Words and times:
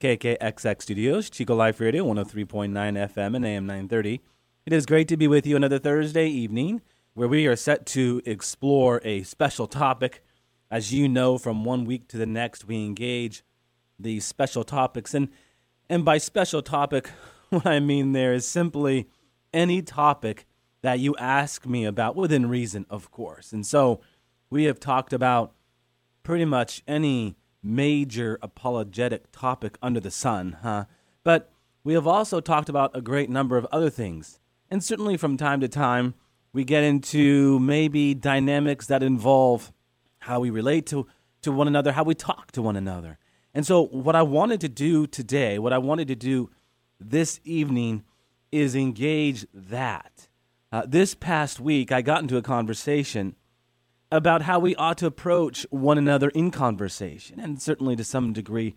KKXX 0.00 0.80
Studios, 0.80 1.28
Chico 1.28 1.54
Life 1.54 1.78
Radio, 1.78 2.06
103.9 2.06 2.70
FM 2.70 3.36
and 3.36 3.44
AM 3.44 3.66
930. 3.66 4.22
It 4.64 4.72
is 4.72 4.86
great 4.86 5.08
to 5.08 5.16
be 5.18 5.28
with 5.28 5.46
you 5.46 5.56
another 5.56 5.78
Thursday 5.78 6.26
evening 6.26 6.80
where 7.12 7.28
we 7.28 7.46
are 7.46 7.54
set 7.54 7.84
to 7.86 8.22
explore 8.24 9.02
a 9.04 9.24
special 9.24 9.66
topic. 9.66 10.24
As 10.70 10.90
you 10.90 11.06
know, 11.06 11.36
from 11.36 11.66
one 11.66 11.84
week 11.84 12.08
to 12.08 12.16
the 12.16 12.24
next, 12.24 12.64
we 12.64 12.76
engage 12.76 13.42
these 13.98 14.24
special 14.24 14.64
topics. 14.64 15.12
And, 15.12 15.28
and 15.90 16.02
by 16.02 16.16
special 16.16 16.62
topic, 16.62 17.10
what 17.50 17.66
I 17.66 17.78
mean 17.78 18.12
there 18.12 18.32
is 18.32 18.48
simply 18.48 19.06
any 19.52 19.82
topic 19.82 20.46
that 20.80 20.98
you 20.98 21.14
ask 21.16 21.66
me 21.66 21.84
about, 21.84 22.16
within 22.16 22.48
reason, 22.48 22.86
of 22.88 23.10
course. 23.10 23.52
And 23.52 23.66
so 23.66 24.00
we 24.48 24.64
have 24.64 24.80
talked 24.80 25.12
about 25.12 25.52
pretty 26.22 26.46
much 26.46 26.82
any 26.88 27.36
major 27.62 28.38
apologetic 28.42 29.30
topic 29.32 29.78
under 29.82 30.00
the 30.00 30.10
sun, 30.10 30.58
huh? 30.62 30.84
But 31.22 31.52
we 31.84 31.94
have 31.94 32.06
also 32.06 32.40
talked 32.40 32.68
about 32.68 32.96
a 32.96 33.00
great 33.00 33.30
number 33.30 33.56
of 33.56 33.66
other 33.72 33.90
things. 33.90 34.38
And 34.70 34.82
certainly 34.82 35.16
from 35.16 35.36
time 35.36 35.60
to 35.60 35.68
time, 35.68 36.14
we 36.52 36.64
get 36.64 36.84
into 36.84 37.58
maybe 37.60 38.14
dynamics 38.14 38.86
that 38.86 39.02
involve 39.02 39.72
how 40.20 40.40
we 40.40 40.50
relate 40.50 40.86
to, 40.86 41.06
to 41.42 41.52
one 41.52 41.68
another, 41.68 41.92
how 41.92 42.04
we 42.04 42.14
talk 42.14 42.52
to 42.52 42.62
one 42.62 42.76
another. 42.76 43.18
And 43.54 43.66
so, 43.66 43.86
what 43.86 44.14
I 44.14 44.22
wanted 44.22 44.60
to 44.60 44.68
do 44.68 45.06
today, 45.06 45.58
what 45.58 45.72
I 45.72 45.78
wanted 45.78 46.08
to 46.08 46.14
do 46.14 46.50
this 47.00 47.40
evening, 47.44 48.04
is 48.52 48.76
engage 48.76 49.46
that. 49.52 50.28
Uh, 50.72 50.84
this 50.86 51.14
past 51.14 51.58
week, 51.58 51.90
I 51.90 52.00
got 52.00 52.22
into 52.22 52.36
a 52.36 52.42
conversation 52.42 53.34
about 54.10 54.42
how 54.42 54.58
we 54.58 54.74
ought 54.76 54.98
to 54.98 55.06
approach 55.06 55.66
one 55.70 55.98
another 55.98 56.28
in 56.30 56.50
conversation. 56.50 57.38
And 57.38 57.60
certainly 57.62 57.94
to 57.96 58.04
some 58.04 58.32
degree, 58.32 58.74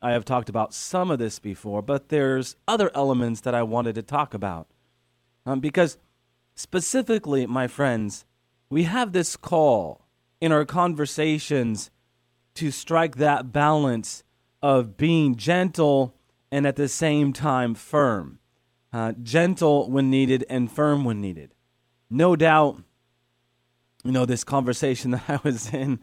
I 0.00 0.12
have 0.12 0.24
talked 0.24 0.48
about 0.48 0.74
some 0.74 1.10
of 1.10 1.18
this 1.18 1.38
before, 1.38 1.82
but 1.82 2.08
there's 2.08 2.56
other 2.66 2.90
elements 2.94 3.40
that 3.42 3.54
I 3.54 3.62
wanted 3.62 3.94
to 3.94 4.02
talk 4.02 4.34
about. 4.34 4.66
Um, 5.46 5.60
because 5.60 5.98
specifically, 6.56 7.46
my 7.46 7.68
friends, 7.68 8.24
we 8.68 8.84
have 8.84 9.12
this 9.12 9.36
call 9.36 10.06
in 10.40 10.50
our 10.50 10.64
conversations 10.64 11.90
to 12.54 12.70
strike 12.70 13.16
that 13.16 13.52
balance 13.52 14.24
of 14.60 14.96
being 14.96 15.36
gentle 15.36 16.14
and 16.50 16.66
at 16.66 16.76
the 16.76 16.88
same 16.88 17.32
time 17.32 17.74
firm. 17.74 18.38
Uh, 18.92 19.12
gentle 19.22 19.90
when 19.90 20.10
needed 20.10 20.44
and 20.50 20.70
firm 20.70 21.04
when 21.04 21.20
needed. 21.20 21.54
No 22.10 22.36
doubt 22.36 22.82
you 24.04 24.12
know, 24.12 24.24
this 24.24 24.44
conversation 24.44 25.10
that 25.12 25.24
I 25.28 25.40
was 25.42 25.72
in 25.72 26.00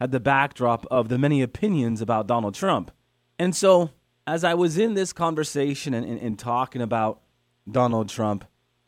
had 0.00 0.12
the 0.12 0.20
backdrop 0.20 0.86
of 0.90 1.08
the 1.08 1.18
many 1.18 1.42
opinions 1.42 2.00
about 2.00 2.26
Donald 2.26 2.54
Trump. 2.54 2.90
And 3.38 3.54
so, 3.54 3.90
as 4.26 4.44
I 4.44 4.54
was 4.54 4.78
in 4.78 4.94
this 4.94 5.12
conversation 5.12 5.94
and, 5.94 6.06
and, 6.06 6.20
and 6.20 6.38
talking 6.38 6.82
about 6.82 7.22
Donald 7.70 8.08
Trump, 8.08 8.44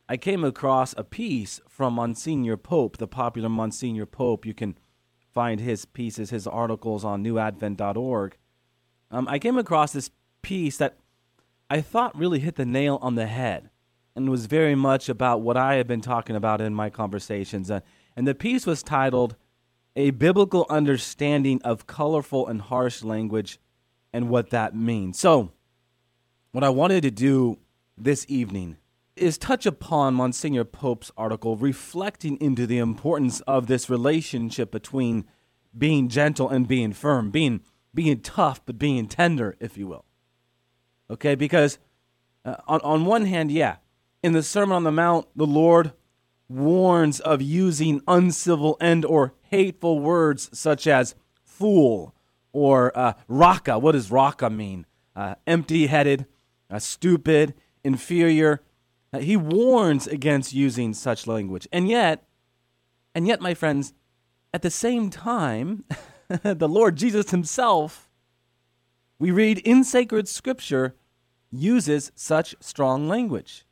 I 0.08 0.16
came 0.16 0.44
across 0.44 0.94
a 0.97 1.05
piece 1.05 1.61
from 1.69 1.94
Monsignor 1.94 2.56
Pope, 2.56 2.97
the 2.97 3.06
popular 3.06 3.48
Monsignor 3.48 4.06
Pope. 4.06 4.44
You 4.44 4.54
can 4.54 4.76
find 5.32 5.60
his 5.60 5.84
pieces, 5.84 6.31
his 6.31 6.47
articles 6.47 7.04
on 7.04 7.25
newadvent.org. 7.25 8.37
Um, 9.10 9.28
I 9.28 9.38
came 9.38 9.56
across 9.56 9.93
this 9.93 10.10
piece 10.43 10.76
that 10.78 10.99
I 11.69 11.81
thought 11.81 12.16
really 12.16 12.41
hit 12.41 12.56
the 12.56 12.66
nail 12.66 12.99
on 13.00 13.15
the 13.15 13.26
head 13.26 13.70
and 14.16 14.28
was 14.28 14.47
very 14.47 14.75
much 14.75 15.09
about 15.09 15.41
what 15.41 15.56
I 15.56 15.75
have 15.75 15.87
been 15.87 16.00
talking 16.00 16.37
about 16.37 16.60
in 16.60 16.75
my 16.75 16.91
conversations. 16.91 17.70
Uh, 17.70 17.81
and 18.20 18.28
the 18.28 18.34
piece 18.34 18.66
was 18.66 18.82
titled 18.82 19.34
A 19.97 20.10
Biblical 20.10 20.66
Understanding 20.69 21.58
of 21.62 21.86
Colorful 21.86 22.47
and 22.48 22.60
Harsh 22.60 23.03
Language 23.03 23.58
and 24.12 24.28
What 24.28 24.50
That 24.50 24.76
Means. 24.76 25.19
So, 25.19 25.53
what 26.53 26.62
I 26.62 26.69
wanted 26.69 27.03
to 27.04 27.10
do 27.10 27.56
this 27.97 28.26
evening 28.28 28.76
is 29.16 29.38
touch 29.38 29.64
upon 29.64 30.12
Monsignor 30.12 30.64
Pope's 30.64 31.10
article 31.16 31.56
reflecting 31.56 32.36
into 32.42 32.66
the 32.66 32.76
importance 32.76 33.41
of 33.47 33.69
this 33.69 33.88
relationship 33.88 34.70
between 34.70 35.25
being 35.78 36.10
gentle 36.10 36.50
and 36.50 36.69
being 36.69 36.92
firm, 36.92 37.31
being 37.31 37.62
being 37.94 38.20
tough 38.20 38.60
but 38.66 38.78
being 38.78 39.08
tender, 39.08 39.56
if 39.60 39.78
you 39.78 39.87
will. 39.87 40.04
Okay, 41.08 41.34
because 41.34 41.78
uh, 42.44 42.56
on 42.69 42.82
on 42.82 43.06
one 43.06 43.25
hand, 43.25 43.50
yeah, 43.50 43.76
in 44.22 44.34
the 44.34 44.42
Sermon 44.42 44.76
on 44.76 44.84
the 44.84 44.92
Mount, 44.92 45.26
the 45.34 45.47
Lord 45.47 45.92
warns 46.50 47.21
of 47.21 47.41
using 47.41 48.03
uncivil 48.09 48.77
and 48.81 49.05
or 49.05 49.34
hateful 49.43 50.00
words 50.00 50.50
such 50.53 50.87
as 50.87 51.15
fool 51.44 52.15
or 52.53 52.97
uh, 52.99 53.12
raca. 53.28 53.78
What 53.78 53.93
does 53.93 54.11
raca 54.11 54.50
mean? 54.50 54.84
Uh, 55.15 55.37
empty-headed, 55.47 56.27
uh, 56.69 56.78
stupid, 56.78 57.55
inferior. 57.84 58.62
Uh, 59.12 59.21
he 59.21 59.37
warns 59.37 60.06
against 60.06 60.53
using 60.53 60.93
such 60.93 61.27
language. 61.27 61.69
And 61.72 61.88
yet, 61.88 62.25
and 63.15 63.27
yet, 63.27 63.41
my 63.41 63.55
friends, 63.55 63.93
at 64.53 64.62
the 64.62 64.71
same 64.71 65.11
time, 65.11 65.84
the 66.43 66.69
Lord 66.69 66.97
Jesus 66.97 67.31
himself, 67.31 68.09
we 69.19 69.31
read 69.31 69.59
in 69.59 69.84
sacred 69.84 70.28
scripture, 70.28 70.94
uses 71.50 72.11
such 72.15 72.55
strong 72.61 73.09
language, 73.09 73.65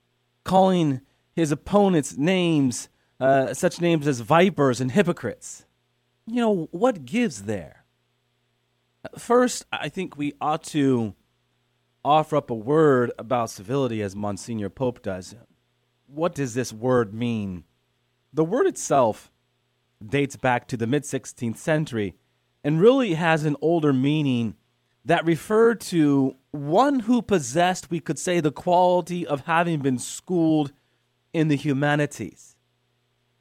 calling 0.45 1.01
his 1.39 1.53
opponents 1.53 2.19
names, 2.19 2.89
uh, 3.21 3.55
such 3.55 3.81
names 3.81 4.09
as 4.09 4.19
vipers 4.19 4.81
and 4.81 4.91
hypocrites. 4.91 5.67
You 6.27 6.41
know, 6.41 6.69
what 6.73 7.05
gives 7.05 7.45
there? 7.45 7.85
First, 9.17 9.65
I 9.71 9.89
think 9.89 10.19
we 10.19 10.35
ought 10.41 10.65
to 10.65 11.15
offer 12.05 12.35
up 12.35 12.51
a 12.51 12.57
word 12.57 13.13
about 13.21 13.51
civility 13.51 14.03
as 14.03 14.17
Monsignor 14.17 14.69
Pope 14.69 15.01
does. 15.01 15.37
What 16.09 16.35
does 16.35 16.55
this 16.55 16.73
word 16.73 17.15
mean? 17.15 17.63
The 18.33 18.45
word 18.45 18.67
itself 18.67 19.31
dates 20.05 20.35
back 20.35 20.67
to 20.67 20.77
the 20.77 20.89
mid 20.89 21.05
16th 21.05 21.57
century 21.57 22.17
and 22.65 22.81
really 22.81 23.15
has 23.15 23.45
an 23.45 23.55
older 23.63 23.93
meaning 23.93 24.57
that 25.05 25.25
referred 25.25 25.81
to 25.83 26.35
one 26.51 27.01
who 27.01 27.23
possessed, 27.23 27.93
we 27.93 28.01
could 28.01 28.19
say, 28.19 28.41
the 28.41 28.51
quality 28.51 29.25
of 29.25 29.43
having 29.43 29.79
been 29.79 30.01
schooled 30.01 30.73
in 31.33 31.49
the 31.49 31.57
humanities. 31.57 32.57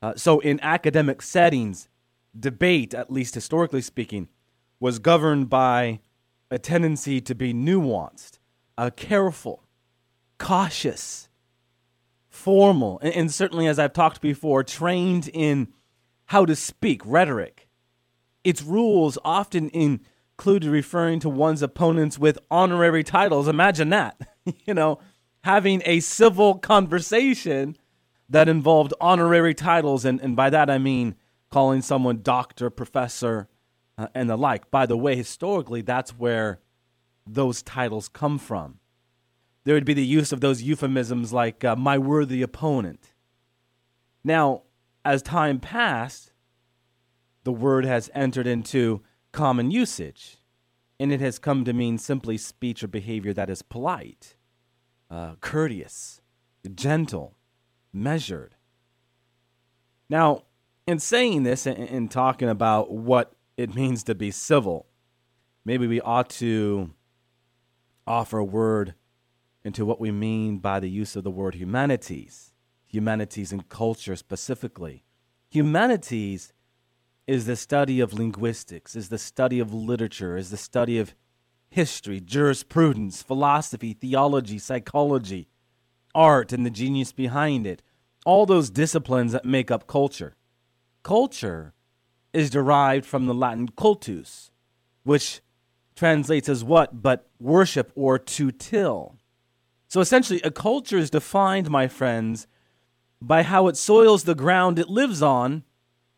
Uh, 0.01 0.13
so, 0.15 0.39
in 0.39 0.59
academic 0.61 1.21
settings, 1.21 1.89
debate, 2.37 2.93
at 2.93 3.11
least 3.11 3.33
historically 3.33 3.81
speaking, 3.81 4.27
was 4.79 4.99
governed 4.99 5.49
by 5.49 5.99
a 6.51 6.59
tendency 6.59 7.19
to 7.21 7.33
be 7.33 7.53
nuanced, 7.53 8.39
uh, 8.77 8.89
careful, 8.95 9.63
cautious, 10.37 11.29
formal, 12.29 12.99
and, 13.01 13.13
and 13.15 13.31
certainly, 13.31 13.67
as 13.67 13.79
I've 13.79 13.93
talked 13.93 14.21
before, 14.21 14.63
trained 14.63 15.29
in 15.33 15.73
how 16.25 16.45
to 16.45 16.55
speak, 16.55 17.01
rhetoric. 17.05 17.67
Its 18.43 18.61
rules 18.61 19.17
often 19.25 19.69
included 19.69 20.69
referring 20.69 21.19
to 21.21 21.29
one's 21.29 21.61
opponents 21.61 22.19
with 22.19 22.37
honorary 22.51 23.03
titles. 23.03 23.47
Imagine 23.47 23.89
that. 23.89 24.21
you 24.65 24.73
know, 24.73 24.99
having 25.47 25.81
a 25.85 26.01
civil 26.01 26.55
conversation 26.55 27.77
that 28.27 28.49
involved 28.49 28.93
honorary 28.99 29.53
titles, 29.53 30.03
and, 30.03 30.19
and 30.19 30.35
by 30.35 30.49
that 30.49 30.69
I 30.69 30.77
mean 30.77 31.15
calling 31.49 31.81
someone 31.81 32.21
doctor, 32.21 32.69
professor, 32.69 33.47
uh, 33.97 34.07
and 34.13 34.29
the 34.29 34.35
like. 34.35 34.69
By 34.69 34.85
the 34.85 34.97
way, 34.97 35.15
historically, 35.15 35.81
that's 35.81 36.11
where 36.11 36.59
those 37.25 37.61
titles 37.61 38.09
come 38.09 38.37
from. 38.37 38.79
There 39.63 39.73
would 39.73 39.85
be 39.85 39.93
the 39.93 40.05
use 40.05 40.33
of 40.33 40.41
those 40.41 40.63
euphemisms 40.63 41.31
like 41.31 41.63
uh, 41.63 41.77
my 41.77 41.97
worthy 41.97 42.41
opponent. 42.41 43.13
Now, 44.25 44.63
as 45.05 45.21
time 45.21 45.61
passed, 45.61 46.33
the 47.45 47.53
word 47.53 47.85
has 47.85 48.09
entered 48.13 48.47
into 48.47 49.01
common 49.31 49.71
usage, 49.71 50.39
and 50.99 51.13
it 51.13 51.21
has 51.21 51.39
come 51.39 51.63
to 51.63 51.71
mean 51.71 51.97
simply 51.97 52.37
speech 52.37 52.83
or 52.83 52.89
behavior 52.89 53.31
that 53.31 53.49
is 53.49 53.61
polite 53.61 54.35
uh, 55.09 55.35
courteous, 55.41 56.21
gentle, 56.73 57.37
measured. 57.93 58.55
Now, 60.09 60.43
in 60.85 60.99
saying 60.99 61.43
this 61.43 61.65
and, 61.65 61.77
and 61.77 62.11
talking 62.11 62.49
about 62.49 62.91
what 62.91 63.33
it 63.57 63.73
means 63.75 64.03
to 64.05 64.15
be 64.15 64.31
civil, 64.31 64.87
maybe 65.65 65.87
we 65.87 65.99
ought 66.01 66.29
to 66.29 66.91
offer 68.05 68.37
a 68.37 68.45
word 68.45 68.93
into 69.63 69.85
what 69.85 69.99
we 69.99 70.11
mean 70.11 70.59
by 70.59 70.79
the 70.79 70.89
use 70.89 71.15
of 71.15 71.23
the 71.23 71.31
word 71.31 71.55
humanities, 71.55 72.53
humanities 72.85 73.51
and 73.51 73.67
culture 73.67 74.15
specifically. 74.15 75.03
Humanities 75.49 76.53
is 77.25 77.45
the 77.45 77.57
study 77.57 77.99
of 77.99 78.13
linguistics, 78.13 78.95
is 78.95 79.09
the 79.09 79.17
study 79.17 79.59
of 79.59 79.73
literature, 79.73 80.37
is 80.37 80.49
the 80.49 80.57
study 80.57 80.97
of 80.97 81.13
history, 81.69 82.19
jurisprudence, 82.19 83.21
philosophy, 83.21 83.93
theology, 83.93 84.57
psychology, 84.57 85.47
art, 86.15 86.51
and 86.51 86.65
the 86.65 86.69
genius 86.69 87.11
behind 87.11 87.67
it. 87.67 87.81
All 88.25 88.45
those 88.45 88.69
disciplines 88.69 89.31
that 89.31 89.45
make 89.45 89.71
up 89.71 89.87
culture. 89.87 90.35
Culture 91.03 91.73
is 92.33 92.49
derived 92.49 93.05
from 93.05 93.25
the 93.25 93.33
Latin 93.33 93.69
cultus, 93.69 94.51
which 95.03 95.41
translates 95.95 96.49
as 96.49 96.63
what 96.63 97.01
but 97.01 97.27
worship 97.39 97.91
or 97.95 98.19
to 98.19 98.51
till. 98.51 99.15
So 99.87 100.01
essentially, 100.01 100.41
a 100.43 100.51
culture 100.51 100.97
is 100.97 101.09
defined, 101.09 101.69
my 101.69 101.87
friends, 101.87 102.47
by 103.21 103.43
how 103.43 103.67
it 103.67 103.77
soils 103.77 104.23
the 104.23 104.35
ground 104.35 104.77
it 104.77 104.89
lives 104.89 105.21
on 105.21 105.63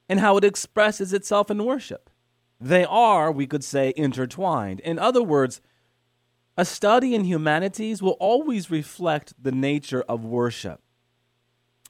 and 0.09 0.19
how 0.19 0.37
it 0.37 0.43
expresses 0.43 1.13
itself 1.13 1.51
in 1.51 1.63
worship. 1.63 2.09
They 2.59 2.83
are, 2.85 3.31
we 3.31 3.47
could 3.47 3.63
say, 3.63 3.93
intertwined. 3.95 4.81
In 4.81 4.99
other 4.99 5.23
words, 5.23 5.61
a 6.57 6.65
study 6.65 7.15
in 7.15 7.23
humanities 7.23 8.01
will 8.01 8.17
always 8.19 8.69
reflect 8.69 9.33
the 9.41 9.51
nature 9.51 10.03
of 10.09 10.25
worship, 10.25 10.81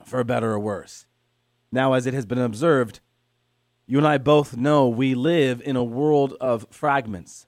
for 0.06 0.24
better 0.24 0.52
or 0.52 0.60
worse. 0.60 1.08
Now, 1.72 1.94
as 1.94 2.06
it 2.06 2.14
has 2.14 2.26
been 2.26 2.38
observed, 2.40 3.00
you 3.88 3.98
and 3.98 4.08
I 4.08 4.20
both 4.20 4.56
know 4.56 4.88
we 4.88 5.16
live 5.16 5.62
in 5.66 5.76
a 5.76 5.84
world 5.84 6.36
of 6.40 6.68
fragments 6.70 7.48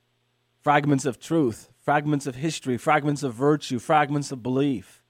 fragments 0.62 1.06
of 1.06 1.20
truth, 1.20 1.70
fragments 1.80 2.28
of 2.28 2.36
history, 2.36 2.78
fragments 2.78 3.24
of 3.24 3.34
virtue, 3.34 3.80
fragments 3.80 4.32
of 4.32 4.44
belief. 4.44 5.04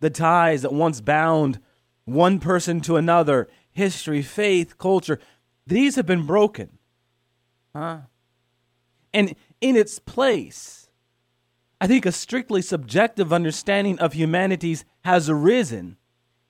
The 0.00 0.10
ties 0.10 0.62
that 0.62 0.72
once 0.72 1.00
bound 1.00 1.60
one 2.04 2.40
person 2.40 2.80
to 2.82 2.96
another, 2.96 3.48
history, 3.70 4.22
faith, 4.22 4.76
culture, 4.76 5.20
these 5.66 5.94
have 5.94 6.06
been 6.06 6.26
broken. 6.26 6.75
Huh? 7.76 7.98
And 9.12 9.34
in 9.60 9.76
its 9.76 9.98
place, 9.98 10.88
I 11.80 11.86
think 11.86 12.06
a 12.06 12.12
strictly 12.12 12.62
subjective 12.62 13.32
understanding 13.32 13.98
of 13.98 14.14
humanities 14.14 14.84
has 15.04 15.28
arisen 15.28 15.98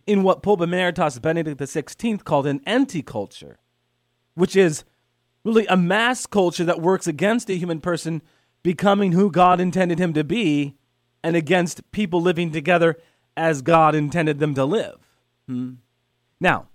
in 0.06 0.22
what 0.22 0.42
Pope 0.42 0.60
Emeritus 0.60 1.18
Benedict 1.18 1.60
XVI 1.60 2.22
called 2.22 2.46
an 2.46 2.60
anti 2.64 3.02
culture, 3.02 3.58
which 4.34 4.54
is 4.54 4.84
really 5.44 5.66
a 5.66 5.76
mass 5.76 6.26
culture 6.26 6.64
that 6.64 6.80
works 6.80 7.08
against 7.08 7.48
the 7.48 7.58
human 7.58 7.80
person 7.80 8.22
becoming 8.62 9.12
who 9.12 9.30
God 9.30 9.60
intended 9.60 9.98
him 9.98 10.12
to 10.12 10.24
be 10.24 10.76
and 11.24 11.34
against 11.34 11.90
people 11.90 12.20
living 12.20 12.52
together 12.52 12.96
as 13.36 13.62
God 13.62 13.94
intended 13.96 14.38
them 14.38 14.54
to 14.54 14.64
live. 14.64 14.98
Hmm. 15.48 15.74
Now, 16.40 16.68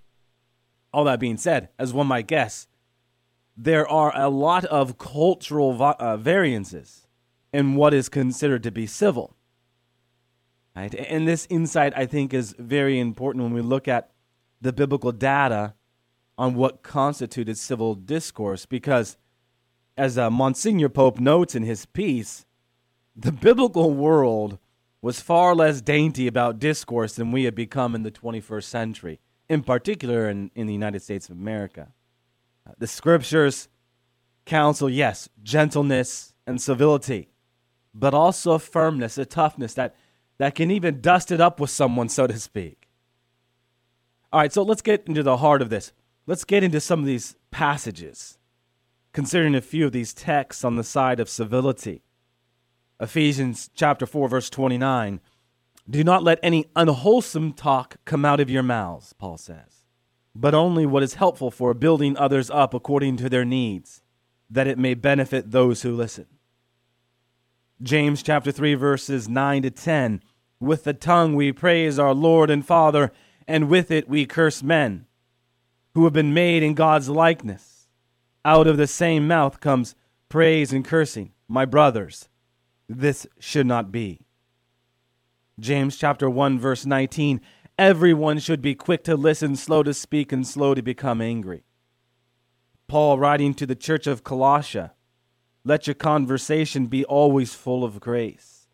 all 0.92 1.04
that 1.04 1.20
being 1.20 1.38
said, 1.38 1.70
as 1.78 1.92
one 1.92 2.06
might 2.06 2.26
guess, 2.26 2.66
there 3.56 3.88
are 3.88 4.12
a 4.16 4.28
lot 4.28 4.64
of 4.66 4.98
cultural 4.98 5.80
uh, 5.82 6.16
variances 6.16 7.06
in 7.52 7.74
what 7.74 7.92
is 7.92 8.08
considered 8.08 8.62
to 8.62 8.70
be 8.70 8.86
civil. 8.86 9.36
Right? 10.74 10.94
And 10.94 11.28
this 11.28 11.46
insight, 11.50 11.92
I 11.94 12.06
think, 12.06 12.32
is 12.32 12.54
very 12.58 12.98
important 12.98 13.44
when 13.44 13.52
we 13.52 13.60
look 13.60 13.86
at 13.88 14.10
the 14.60 14.72
biblical 14.72 15.12
data 15.12 15.74
on 16.38 16.54
what 16.54 16.82
constituted 16.82 17.58
civil 17.58 17.94
discourse 17.94 18.64
because, 18.64 19.18
as 19.96 20.16
uh, 20.16 20.30
Monsignor 20.30 20.88
Pope 20.88 21.20
notes 21.20 21.54
in 21.54 21.62
his 21.62 21.84
piece, 21.84 22.46
the 23.14 23.32
biblical 23.32 23.92
world 23.92 24.58
was 25.02 25.20
far 25.20 25.54
less 25.54 25.82
dainty 25.82 26.26
about 26.26 26.58
discourse 26.58 27.16
than 27.16 27.32
we 27.32 27.44
have 27.44 27.54
become 27.54 27.94
in 27.94 28.02
the 28.02 28.10
21st 28.10 28.64
century, 28.64 29.20
in 29.48 29.62
particular 29.62 30.30
in, 30.30 30.50
in 30.54 30.66
the 30.66 30.72
United 30.72 31.02
States 31.02 31.28
of 31.28 31.36
America. 31.36 31.88
The 32.78 32.86
scriptures 32.86 33.68
counsel, 34.44 34.90
yes, 34.90 35.28
gentleness 35.42 36.34
and 36.46 36.60
civility, 36.60 37.28
but 37.94 38.14
also 38.14 38.58
firmness, 38.58 39.18
a 39.18 39.24
toughness 39.24 39.74
that, 39.74 39.94
that 40.38 40.54
can 40.54 40.70
even 40.70 41.00
dust 41.00 41.30
it 41.30 41.40
up 41.40 41.60
with 41.60 41.70
someone, 41.70 42.08
so 42.08 42.26
to 42.26 42.38
speak. 42.38 42.88
All 44.32 44.40
right, 44.40 44.52
so 44.52 44.62
let's 44.62 44.82
get 44.82 45.06
into 45.06 45.22
the 45.22 45.36
heart 45.38 45.62
of 45.62 45.70
this. 45.70 45.92
Let's 46.26 46.44
get 46.44 46.64
into 46.64 46.80
some 46.80 47.00
of 47.00 47.06
these 47.06 47.36
passages, 47.50 48.38
considering 49.12 49.54
a 49.54 49.60
few 49.60 49.86
of 49.86 49.92
these 49.92 50.14
texts 50.14 50.64
on 50.64 50.76
the 50.76 50.84
side 50.84 51.20
of 51.20 51.28
civility. 51.28 52.02
Ephesians 53.00 53.68
chapter 53.74 54.06
4 54.06 54.28
verse 54.28 54.48
29. 54.48 55.20
Do 55.90 56.04
not 56.04 56.22
let 56.22 56.38
any 56.42 56.66
unwholesome 56.76 57.52
talk 57.54 57.96
come 58.04 58.24
out 58.24 58.38
of 58.38 58.48
your 58.48 58.62
mouths, 58.62 59.12
Paul 59.12 59.36
says, 59.36 59.81
but 60.34 60.54
only 60.54 60.86
what 60.86 61.02
is 61.02 61.14
helpful 61.14 61.50
for 61.50 61.74
building 61.74 62.16
others 62.16 62.50
up 62.50 62.74
according 62.74 63.16
to 63.18 63.28
their 63.28 63.44
needs, 63.44 64.02
that 64.50 64.66
it 64.66 64.78
may 64.78 64.94
benefit 64.94 65.50
those 65.50 65.82
who 65.82 65.94
listen. 65.94 66.26
James 67.82 68.22
chapter 68.22 68.52
3 68.52 68.74
verses 68.74 69.28
9 69.28 69.62
to 69.62 69.70
10. 69.70 70.22
With 70.60 70.84
the 70.84 70.94
tongue 70.94 71.34
we 71.34 71.52
praise 71.52 71.98
our 71.98 72.14
Lord 72.14 72.48
and 72.50 72.64
Father, 72.64 73.10
and 73.48 73.68
with 73.68 73.90
it 73.90 74.08
we 74.08 74.24
curse 74.24 74.62
men 74.62 75.06
who 75.94 76.04
have 76.04 76.12
been 76.12 76.32
made 76.32 76.62
in 76.62 76.74
God's 76.74 77.08
likeness. 77.08 77.88
Out 78.44 78.66
of 78.66 78.76
the 78.76 78.86
same 78.86 79.26
mouth 79.26 79.60
comes 79.60 79.94
praise 80.28 80.72
and 80.72 80.84
cursing. 80.84 81.32
My 81.48 81.64
brothers, 81.64 82.28
this 82.88 83.26
should 83.38 83.66
not 83.66 83.92
be. 83.92 84.20
James 85.60 85.96
chapter 85.96 86.30
1 86.30 86.58
verse 86.58 86.86
19 86.86 87.40
Everyone 87.82 88.38
should 88.38 88.62
be 88.62 88.76
quick 88.76 89.02
to 89.02 89.16
listen, 89.16 89.56
slow 89.56 89.82
to 89.82 89.92
speak 89.92 90.30
and 90.30 90.46
slow 90.46 90.72
to 90.72 90.82
become 90.82 91.20
angry. 91.20 91.64
Paul 92.86 93.18
writing 93.18 93.54
to 93.54 93.66
the 93.66 93.74
church 93.74 94.06
of 94.06 94.22
Colossia, 94.22 94.92
let 95.64 95.88
your 95.88 95.94
conversation 95.94 96.86
be 96.86 97.04
always 97.04 97.54
full 97.54 97.82
of 97.82 97.98
grace, 97.98 98.68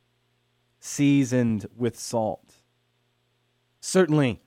seasoned 0.78 1.64
with 1.74 1.98
salt. 1.98 2.56
Certainly, 3.80 4.42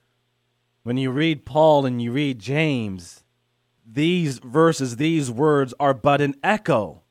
when 0.84 0.96
you 0.96 1.10
read 1.10 1.44
Paul 1.44 1.84
and 1.84 2.00
you 2.00 2.12
read 2.12 2.38
James, 2.38 3.24
these 3.84 4.38
verses, 4.38 4.94
these 4.94 5.28
words 5.28 5.74
are 5.80 5.92
but 5.92 6.20
an 6.20 6.36
echo 6.40 7.02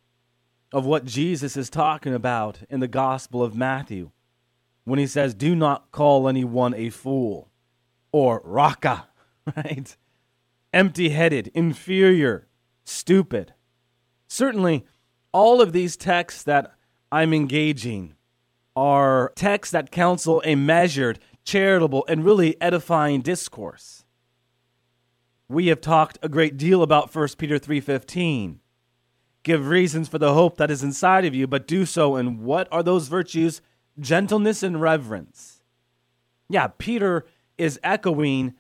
of 0.71 0.85
what 0.85 1.03
Jesus 1.03 1.57
is 1.57 1.69
talking 1.69 2.13
about 2.13 2.59
in 2.69 2.79
the 2.79 2.87
Gospel 2.87 3.43
of 3.43 3.57
Matthew 3.57 4.11
when 4.91 4.99
he 4.99 5.07
says, 5.07 5.33
Do 5.33 5.55
not 5.55 5.89
call 5.93 6.27
anyone 6.27 6.73
a 6.73 6.89
fool 6.89 7.49
or 8.11 8.41
raca, 8.43 9.07
right? 9.55 9.95
Empty 10.73 11.07
headed, 11.11 11.49
inferior, 11.53 12.49
stupid. 12.83 13.53
Certainly, 14.27 14.85
all 15.31 15.61
of 15.61 15.71
these 15.71 15.95
texts 15.95 16.43
that 16.43 16.73
I'm 17.09 17.33
engaging 17.33 18.15
are 18.75 19.31
texts 19.33 19.71
that 19.71 19.91
counsel 19.91 20.41
a 20.43 20.55
measured, 20.55 21.19
charitable, 21.45 22.03
and 22.09 22.25
really 22.25 22.59
edifying 22.59 23.21
discourse. 23.21 24.03
We 25.47 25.67
have 25.67 25.79
talked 25.79 26.17
a 26.21 26.27
great 26.27 26.57
deal 26.57 26.83
about 26.83 27.15
1 27.15 27.37
Peter 27.37 27.57
3:15. 27.57 28.59
Give 29.43 29.69
reasons 29.69 30.09
for 30.09 30.17
the 30.19 30.33
hope 30.33 30.57
that 30.57 30.69
is 30.69 30.83
inside 30.83 31.23
of 31.23 31.33
you, 31.33 31.47
but 31.47 31.65
do 31.65 31.85
so 31.85 32.17
in 32.17 32.43
what 32.43 32.67
are 32.73 32.83
those 32.83 33.07
virtues? 33.07 33.61
Gentleness 33.99 34.63
and 34.63 34.81
reverence. 34.81 35.63
Yeah, 36.49 36.67
Peter 36.77 37.25
is 37.57 37.79
echoing 37.83 38.55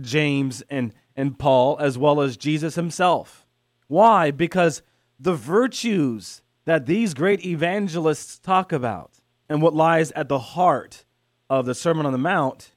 James 0.00 0.62
and, 0.68 0.92
and 1.16 1.38
Paul 1.38 1.78
as 1.78 1.96
well 1.98 2.20
as 2.20 2.36
Jesus 2.36 2.74
himself. 2.74 3.46
Why? 3.88 4.30
Because 4.30 4.82
the 5.18 5.34
virtues 5.34 6.42
that 6.64 6.86
these 6.86 7.14
great 7.14 7.44
evangelists 7.44 8.38
talk 8.38 8.72
about 8.72 9.20
and 9.48 9.60
what 9.60 9.74
lies 9.74 10.12
at 10.12 10.28
the 10.28 10.38
heart 10.38 11.04
of 11.48 11.66
the 11.66 11.74
Sermon 11.74 12.06
on 12.06 12.12
the 12.12 12.18
Mount 12.18 12.70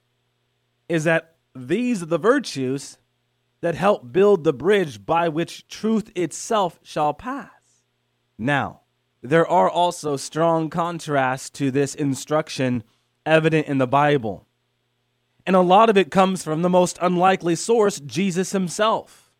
is 0.88 1.04
that 1.04 1.36
these 1.54 2.02
are 2.02 2.06
the 2.06 2.18
virtues 2.18 2.98
that 3.60 3.74
help 3.74 4.12
build 4.12 4.44
the 4.44 4.52
bridge 4.52 5.06
by 5.06 5.28
which 5.28 5.66
truth 5.68 6.10
itself 6.14 6.80
shall 6.82 7.14
pass. 7.14 7.50
Now, 8.36 8.80
there 9.24 9.46
are 9.46 9.68
also 9.68 10.16
strong 10.16 10.70
contrasts 10.70 11.50
to 11.50 11.70
this 11.70 11.94
instruction 11.94 12.84
evident 13.26 13.66
in 13.66 13.78
the 13.78 13.86
Bible. 13.86 14.46
And 15.46 15.56
a 15.56 15.60
lot 15.60 15.90
of 15.90 15.96
it 15.96 16.10
comes 16.10 16.44
from 16.44 16.62
the 16.62 16.70
most 16.70 16.98
unlikely 17.00 17.56
source, 17.56 18.00
Jesus 18.00 18.52
himself. 18.52 19.32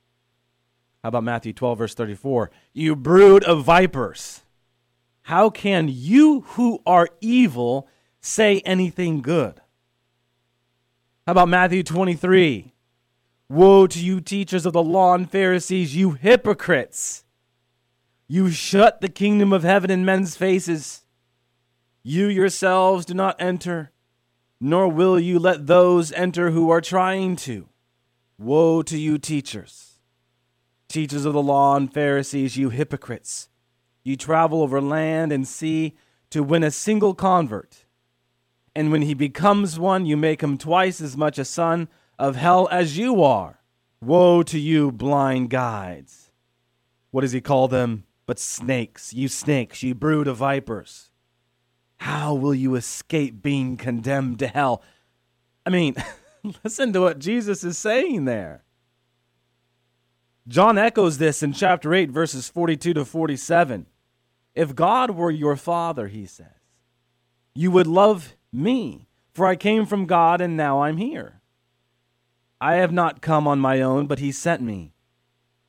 How 1.02 1.08
about 1.08 1.24
Matthew 1.24 1.52
12, 1.52 1.78
verse 1.78 1.94
34? 1.94 2.50
You 2.72 2.96
brood 2.96 3.44
of 3.44 3.64
vipers. 3.64 4.42
How 5.22 5.50
can 5.50 5.88
you 5.88 6.40
who 6.48 6.80
are 6.86 7.08
evil 7.20 7.88
say 8.24 8.60
anything 8.60 9.20
good. 9.20 9.60
How 11.26 11.32
about 11.32 11.48
Matthew 11.48 11.82
23? 11.82 12.72
Woe 13.50 13.86
to 13.86 14.00
you, 14.02 14.22
teachers 14.22 14.64
of 14.64 14.72
the 14.72 14.82
law 14.82 15.14
and 15.14 15.30
Pharisees, 15.30 15.94
you 15.94 16.12
hypocrites! 16.12 17.23
You 18.34 18.50
shut 18.50 19.00
the 19.00 19.08
kingdom 19.08 19.52
of 19.52 19.62
heaven 19.62 19.92
in 19.92 20.04
men's 20.04 20.36
faces. 20.36 21.04
You 22.02 22.26
yourselves 22.26 23.04
do 23.04 23.14
not 23.14 23.40
enter, 23.40 23.92
nor 24.60 24.88
will 24.88 25.20
you 25.20 25.38
let 25.38 25.68
those 25.68 26.10
enter 26.10 26.50
who 26.50 26.68
are 26.68 26.80
trying 26.80 27.36
to. 27.46 27.68
Woe 28.36 28.82
to 28.82 28.98
you, 28.98 29.18
teachers, 29.18 30.00
teachers 30.88 31.24
of 31.24 31.32
the 31.32 31.44
law 31.44 31.76
and 31.76 31.94
Pharisees, 31.94 32.56
you 32.56 32.70
hypocrites! 32.70 33.50
You 34.02 34.16
travel 34.16 34.62
over 34.62 34.80
land 34.80 35.30
and 35.30 35.46
sea 35.46 35.94
to 36.30 36.42
win 36.42 36.64
a 36.64 36.72
single 36.72 37.14
convert. 37.14 37.84
And 38.74 38.90
when 38.90 39.02
he 39.02 39.14
becomes 39.14 39.78
one, 39.78 40.06
you 40.06 40.16
make 40.16 40.42
him 40.42 40.58
twice 40.58 41.00
as 41.00 41.16
much 41.16 41.38
a 41.38 41.44
son 41.44 41.86
of 42.18 42.34
hell 42.34 42.66
as 42.72 42.98
you 42.98 43.22
are. 43.22 43.60
Woe 44.00 44.42
to 44.42 44.58
you, 44.58 44.90
blind 44.90 45.50
guides! 45.50 46.32
What 47.12 47.20
does 47.20 47.30
he 47.30 47.40
call 47.40 47.68
them? 47.68 48.06
But 48.26 48.38
snakes, 48.38 49.12
you 49.12 49.28
snakes, 49.28 49.82
you 49.82 49.94
brood 49.94 50.26
of 50.26 50.38
vipers. 50.38 51.10
How 51.98 52.34
will 52.34 52.54
you 52.54 52.74
escape 52.74 53.42
being 53.42 53.76
condemned 53.76 54.38
to 54.40 54.46
hell? 54.46 54.82
I 55.66 55.70
mean, 55.70 55.94
listen 56.64 56.92
to 56.92 57.00
what 57.00 57.18
Jesus 57.18 57.64
is 57.64 57.78
saying 57.78 58.24
there. 58.24 58.64
John 60.46 60.76
echoes 60.76 61.18
this 61.18 61.42
in 61.42 61.52
chapter 61.54 61.94
8, 61.94 62.10
verses 62.10 62.48
42 62.48 62.94
to 62.94 63.04
47. 63.04 63.86
If 64.54 64.74
God 64.74 65.12
were 65.12 65.30
your 65.30 65.56
father, 65.56 66.08
he 66.08 66.26
says, 66.26 66.46
you 67.54 67.70
would 67.70 67.86
love 67.86 68.34
me, 68.52 69.06
for 69.32 69.46
I 69.46 69.56
came 69.56 69.86
from 69.86 70.06
God 70.06 70.40
and 70.40 70.56
now 70.56 70.82
I'm 70.82 70.96
here. 70.96 71.40
I 72.60 72.76
have 72.76 72.92
not 72.92 73.20
come 73.20 73.46
on 73.46 73.58
my 73.58 73.80
own, 73.80 74.06
but 74.06 74.18
he 74.18 74.32
sent 74.32 74.60
me. 74.60 74.92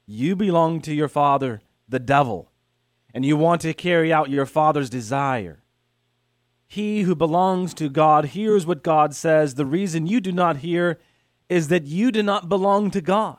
You 0.05 0.35
belong 0.35 0.81
to 0.81 0.93
your 0.93 1.07
father, 1.07 1.62
the 1.87 1.99
devil, 1.99 2.51
and 3.13 3.25
you 3.25 3.37
want 3.37 3.61
to 3.61 3.73
carry 3.73 4.11
out 4.11 4.29
your 4.29 4.45
father's 4.45 4.89
desire. 4.89 5.63
He 6.67 7.01
who 7.01 7.15
belongs 7.15 7.73
to 7.75 7.89
God 7.89 8.25
hears 8.25 8.65
what 8.65 8.83
God 8.83 9.13
says. 9.13 9.55
The 9.55 9.65
reason 9.65 10.07
you 10.07 10.19
do 10.19 10.31
not 10.31 10.57
hear 10.57 10.99
is 11.47 11.67
that 11.67 11.85
you 11.85 12.11
do 12.11 12.23
not 12.23 12.49
belong 12.49 12.91
to 12.91 13.01
God. 13.01 13.37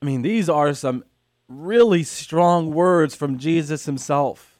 I 0.00 0.06
mean, 0.06 0.22
these 0.22 0.48
are 0.48 0.72
some 0.72 1.04
really 1.46 2.02
strong 2.02 2.72
words 2.72 3.14
from 3.14 3.38
Jesus 3.38 3.84
himself. 3.84 4.58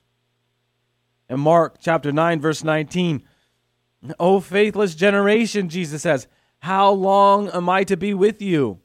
In 1.28 1.40
Mark 1.40 1.76
chapter 1.80 2.12
9, 2.12 2.40
verse 2.40 2.62
19, 2.62 3.22
O 4.18 4.40
faithless 4.40 4.94
generation, 4.94 5.68
Jesus 5.68 6.02
says, 6.02 6.26
How 6.58 6.90
long 6.90 7.48
am 7.50 7.68
I 7.68 7.84
to 7.84 7.96
be 7.96 8.12
with 8.12 8.42
you? 8.42 8.80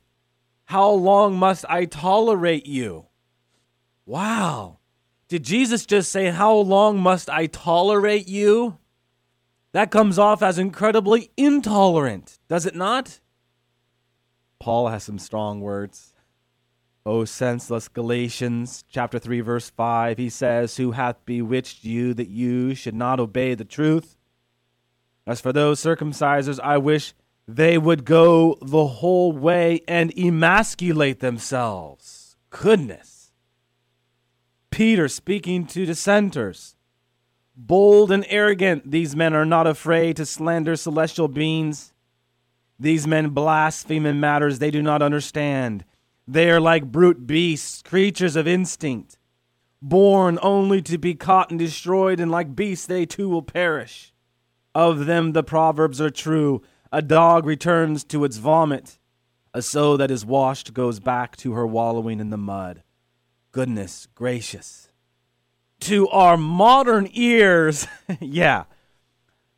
How 0.65 0.89
long 0.89 1.35
must 1.35 1.65
I 1.67 1.85
tolerate 1.85 2.65
you? 2.67 3.07
Wow. 4.05 4.79
Did 5.27 5.43
Jesus 5.43 5.85
just 5.85 6.11
say, 6.11 6.29
How 6.29 6.53
long 6.53 6.99
must 6.99 7.29
I 7.29 7.47
tolerate 7.47 8.27
you? 8.27 8.77
That 9.71 9.91
comes 9.91 10.17
off 10.17 10.41
as 10.41 10.57
incredibly 10.57 11.31
intolerant, 11.35 12.39
does 12.47 12.65
it 12.65 12.75
not? 12.75 13.19
Paul 14.59 14.87
has 14.87 15.03
some 15.03 15.19
strong 15.19 15.59
words. 15.59 16.13
O 17.05 17.23
senseless 17.25 17.87
Galatians, 17.87 18.83
chapter 18.89 19.19
3, 19.19 19.41
verse 19.41 19.69
5, 19.69 20.17
he 20.17 20.29
says, 20.29 20.77
Who 20.77 20.91
hath 20.91 21.23
bewitched 21.25 21.83
you 21.83 22.13
that 22.13 22.29
you 22.29 22.73
should 22.73 22.95
not 22.95 23.19
obey 23.19 23.53
the 23.53 23.65
truth? 23.65 24.17
As 25.27 25.41
for 25.41 25.53
those 25.53 25.79
circumcisers, 25.79 26.59
I 26.59 26.77
wish 26.77 27.13
they 27.47 27.77
would 27.77 28.05
go 28.05 28.57
the 28.61 28.87
whole 28.87 29.33
way 29.33 29.81
and 29.87 30.17
emasculate 30.17 31.19
themselves. 31.19 32.37
Goodness. 32.49 33.14
Peter 34.75 35.07
speaking 35.07 35.65
to 35.65 35.85
dissenters. 35.85 36.75
Bold 37.55 38.11
and 38.11 38.25
arrogant, 38.27 38.91
these 38.91 39.15
men 39.15 39.33
are 39.33 39.45
not 39.45 39.65
afraid 39.65 40.17
to 40.17 40.25
slander 40.25 40.75
celestial 40.75 41.29
beings. 41.29 41.93
These 42.77 43.07
men 43.07 43.29
blaspheme 43.29 44.05
in 44.05 44.19
matters 44.19 44.59
they 44.59 44.71
do 44.71 44.81
not 44.81 45.01
understand. 45.01 45.85
They 46.27 46.51
are 46.51 46.59
like 46.59 46.91
brute 46.91 47.25
beasts, 47.25 47.81
creatures 47.83 48.35
of 48.35 48.49
instinct, 48.49 49.17
born 49.81 50.37
only 50.41 50.81
to 50.81 50.97
be 50.97 51.15
caught 51.15 51.51
and 51.51 51.57
destroyed, 51.57 52.19
and 52.19 52.29
like 52.29 52.53
beasts 52.53 52.85
they 52.85 53.05
too 53.05 53.29
will 53.29 53.43
perish. 53.43 54.13
Of 54.73 55.05
them 55.05 55.31
the 55.31 55.41
proverbs 55.41 56.01
are 56.01 56.09
true 56.09 56.61
a 56.91 57.01
dog 57.01 57.45
returns 57.45 58.03
to 58.03 58.25
its 58.25 58.35
vomit, 58.35 58.99
a 59.53 59.61
soul 59.61 59.95
that 59.95 60.11
is 60.11 60.25
washed 60.25 60.73
goes 60.73 60.99
back 60.99 61.37
to 61.37 61.53
her 61.53 61.65
wallowing 61.65 62.19
in 62.19 62.29
the 62.29 62.35
mud 62.37 62.83
goodness 63.55 64.09
gracious. 64.15 64.89
To 65.79 66.09
our 66.09 66.35
modern 66.35 67.07
ears, 67.13 67.87
yeah, 68.19 68.65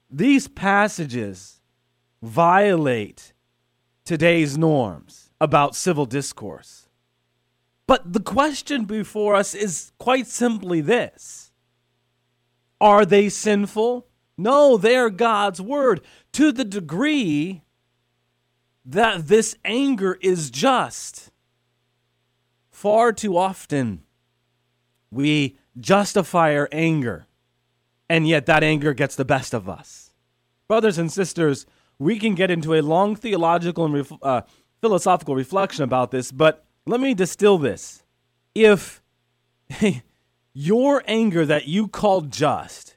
these 0.07 0.47
passages 0.47 1.61
violate 2.21 3.33
today's 4.05 4.55
norms 4.55 5.31
about 5.41 5.75
civil 5.75 6.05
discourse. 6.05 6.89
But 7.87 8.13
the 8.13 8.19
question 8.19 8.85
before 8.85 9.33
us 9.33 9.55
is 9.55 9.91
quite 9.97 10.27
simply 10.27 10.79
this 10.79 11.51
Are 12.79 13.03
they 13.03 13.29
sinful? 13.29 14.05
No, 14.37 14.77
they're 14.77 15.09
God's 15.09 15.59
word 15.59 16.01
to 16.33 16.51
the 16.51 16.65
degree 16.65 17.63
that 18.85 19.27
this 19.27 19.55
anger 19.65 20.19
is 20.21 20.51
just 20.51 21.31
far 22.77 23.11
too 23.11 23.35
often 23.35 24.03
we 25.09 25.57
justify 25.79 26.55
our 26.55 26.69
anger, 26.71 27.25
and 28.07 28.27
yet 28.27 28.45
that 28.45 28.61
anger 28.61 28.93
gets 28.93 29.15
the 29.15 29.25
best 29.25 29.51
of 29.51 29.67
us. 29.67 30.11
Brothers 30.67 30.99
and 30.99 31.11
sisters, 31.11 31.65
we 31.97 32.19
can 32.19 32.35
get 32.35 32.51
into 32.51 32.75
a 32.75 32.83
long 32.83 33.15
theological 33.15 33.85
and 33.85 33.93
ref- 33.95 34.21
uh, 34.21 34.41
philosophical 34.79 35.35
reflection 35.35 35.83
about 35.83 36.11
this, 36.11 36.31
but 36.31 36.65
let 36.85 36.99
me 36.99 37.15
distill 37.15 37.57
this. 37.57 38.03
If 38.53 39.01
your 40.53 41.03
anger 41.07 41.47
that 41.47 41.67
you 41.67 41.87
call 41.87 42.21
just 42.21 42.95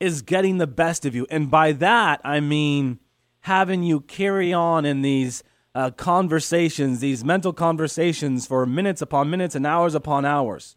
is 0.00 0.20
getting 0.20 0.58
the 0.58 0.66
best 0.66 1.06
of 1.06 1.14
you, 1.14 1.26
and 1.30 1.50
by 1.50 1.72
that 1.72 2.20
I 2.24 2.40
mean 2.40 2.98
having 3.40 3.82
you 3.84 4.00
carry 4.00 4.52
on 4.52 4.84
in 4.84 5.00
these 5.00 5.42
uh, 5.74 5.90
conversations, 5.90 7.00
these 7.00 7.24
mental 7.24 7.52
conversations 7.52 8.46
for 8.46 8.64
minutes 8.66 9.02
upon 9.02 9.30
minutes 9.30 9.54
and 9.54 9.66
hours 9.66 9.94
upon 9.94 10.24
hours, 10.24 10.76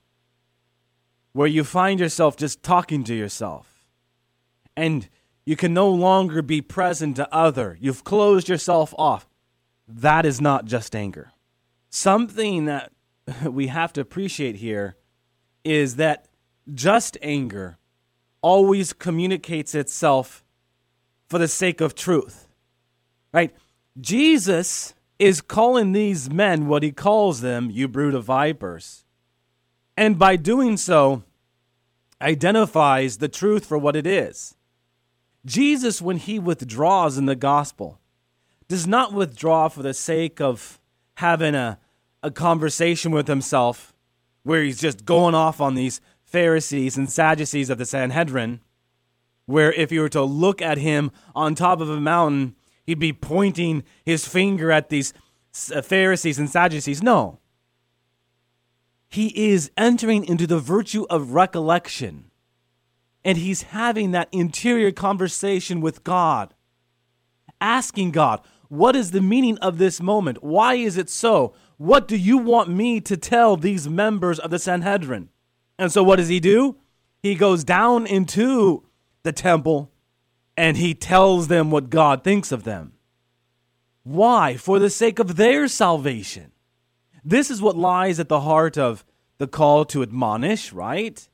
where 1.33 1.47
you 1.47 1.63
find 1.63 1.99
yourself 1.99 2.35
just 2.35 2.63
talking 2.63 3.03
to 3.03 3.13
yourself 3.13 3.77
and 4.77 5.09
you 5.45 5.55
can 5.55 5.73
no 5.73 5.89
longer 5.89 6.41
be 6.41 6.61
present 6.61 7.15
to 7.15 7.33
other. 7.33 7.77
You've 7.81 8.03
closed 8.03 8.47
yourself 8.47 8.93
off. 8.97 9.27
That 9.87 10.25
is 10.25 10.39
not 10.39 10.65
just 10.65 10.95
anger. 10.95 11.31
Something 11.89 12.65
that 12.65 12.91
we 13.43 13.67
have 13.67 13.91
to 13.93 14.01
appreciate 14.01 14.57
here 14.57 14.95
is 15.63 15.95
that 15.95 16.27
just 16.73 17.17
anger 17.21 17.77
always 18.41 18.93
communicates 18.93 19.73
itself 19.73 20.43
for 21.27 21.39
the 21.39 21.47
sake 21.47 21.81
of 21.81 21.95
truth. 21.95 22.47
Right? 23.33 23.55
Jesus 23.99 24.93
is 25.17 25.41
calling 25.41 25.91
these 25.91 26.29
men 26.29 26.67
what 26.67 26.83
he 26.83 26.91
calls 26.91 27.41
them, 27.41 27.69
you 27.71 27.87
brood 27.87 28.13
of 28.13 28.25
vipers. 28.25 29.05
And 29.95 30.19
by 30.19 30.35
doing 30.35 30.77
so, 30.77 31.23
identifies 32.21 33.17
the 33.17 33.27
truth 33.27 33.65
for 33.65 33.77
what 33.77 33.95
it 33.95 34.05
is. 34.05 34.55
Jesus, 35.45 36.01
when 36.01 36.17
he 36.17 36.37
withdraws 36.37 37.17
in 37.17 37.25
the 37.25 37.35
gospel, 37.35 37.99
does 38.67 38.85
not 38.85 39.13
withdraw 39.13 39.69
for 39.69 39.81
the 39.81 39.93
sake 39.93 40.41
of 40.41 40.79
having 41.15 41.55
a, 41.55 41.79
a 42.21 42.29
conversation 42.29 43.11
with 43.11 43.27
himself 43.27 43.93
where 44.43 44.61
he's 44.61 44.79
just 44.79 45.05
going 45.05 45.33
off 45.33 45.59
on 45.59 45.75
these 45.75 46.01
Pharisees 46.23 46.97
and 46.97 47.09
Sadducees 47.09 47.69
of 47.69 47.77
the 47.77 47.85
Sanhedrin, 47.85 48.59
where 49.45 49.71
if 49.71 49.91
you 49.91 50.01
were 50.01 50.09
to 50.09 50.23
look 50.23 50.61
at 50.61 50.77
him 50.77 51.11
on 51.33 51.55
top 51.55 51.79
of 51.79 51.89
a 51.89 51.99
mountain, 51.99 52.55
he'd 52.87 52.97
be 52.97 53.13
pointing 53.13 53.83
his 54.03 54.27
finger 54.27 54.71
at 54.71 54.89
these 54.89 55.13
uh, 55.75 55.81
Pharisees 55.81 56.39
and 56.39 56.49
Sadducees. 56.49 57.03
No. 57.03 57.39
He 59.09 59.51
is 59.51 59.69
entering 59.77 60.25
into 60.25 60.47
the 60.47 60.59
virtue 60.59 61.05
of 61.09 61.33
recollection. 61.33 62.31
And 63.23 63.37
he's 63.37 63.63
having 63.63 64.11
that 64.11 64.29
interior 64.31 64.91
conversation 64.91 65.81
with 65.81 66.03
God, 66.03 66.53
asking 67.59 68.11
God, 68.11 68.41
What 68.69 68.95
is 68.95 69.11
the 69.11 69.21
meaning 69.21 69.57
of 69.57 69.77
this 69.77 70.01
moment? 70.01 70.41
Why 70.41 70.75
is 70.75 70.97
it 70.97 71.09
so? 71.09 71.53
What 71.75 72.07
do 72.07 72.15
you 72.15 72.37
want 72.37 72.69
me 72.69 73.01
to 73.01 73.17
tell 73.17 73.57
these 73.57 73.87
members 73.87 74.39
of 74.39 74.49
the 74.49 74.59
Sanhedrin? 74.59 75.29
And 75.77 75.91
so, 75.91 76.03
what 76.03 76.15
does 76.15 76.29
he 76.29 76.39
do? 76.39 76.77
He 77.21 77.35
goes 77.35 77.63
down 77.63 78.05
into 78.05 78.85
the 79.23 79.33
temple 79.33 79.91
and 80.57 80.75
he 80.75 80.95
tells 80.95 81.47
them 81.47 81.69
what 81.69 81.91
God 81.91 82.23
thinks 82.23 82.51
of 82.51 82.63
them. 82.63 82.93
Why? 84.03 84.57
For 84.57 84.79
the 84.79 84.89
sake 84.89 85.19
of 85.19 85.35
their 85.35 85.67
salvation. 85.67 86.51
This 87.23 87.51
is 87.51 87.61
what 87.61 87.77
lies 87.77 88.19
at 88.19 88.29
the 88.29 88.41
heart 88.41 88.77
of 88.77 89.05
the 89.37 89.47
call 89.47 89.85
to 89.85 90.01
admonish, 90.01 90.73
right? 90.73 91.29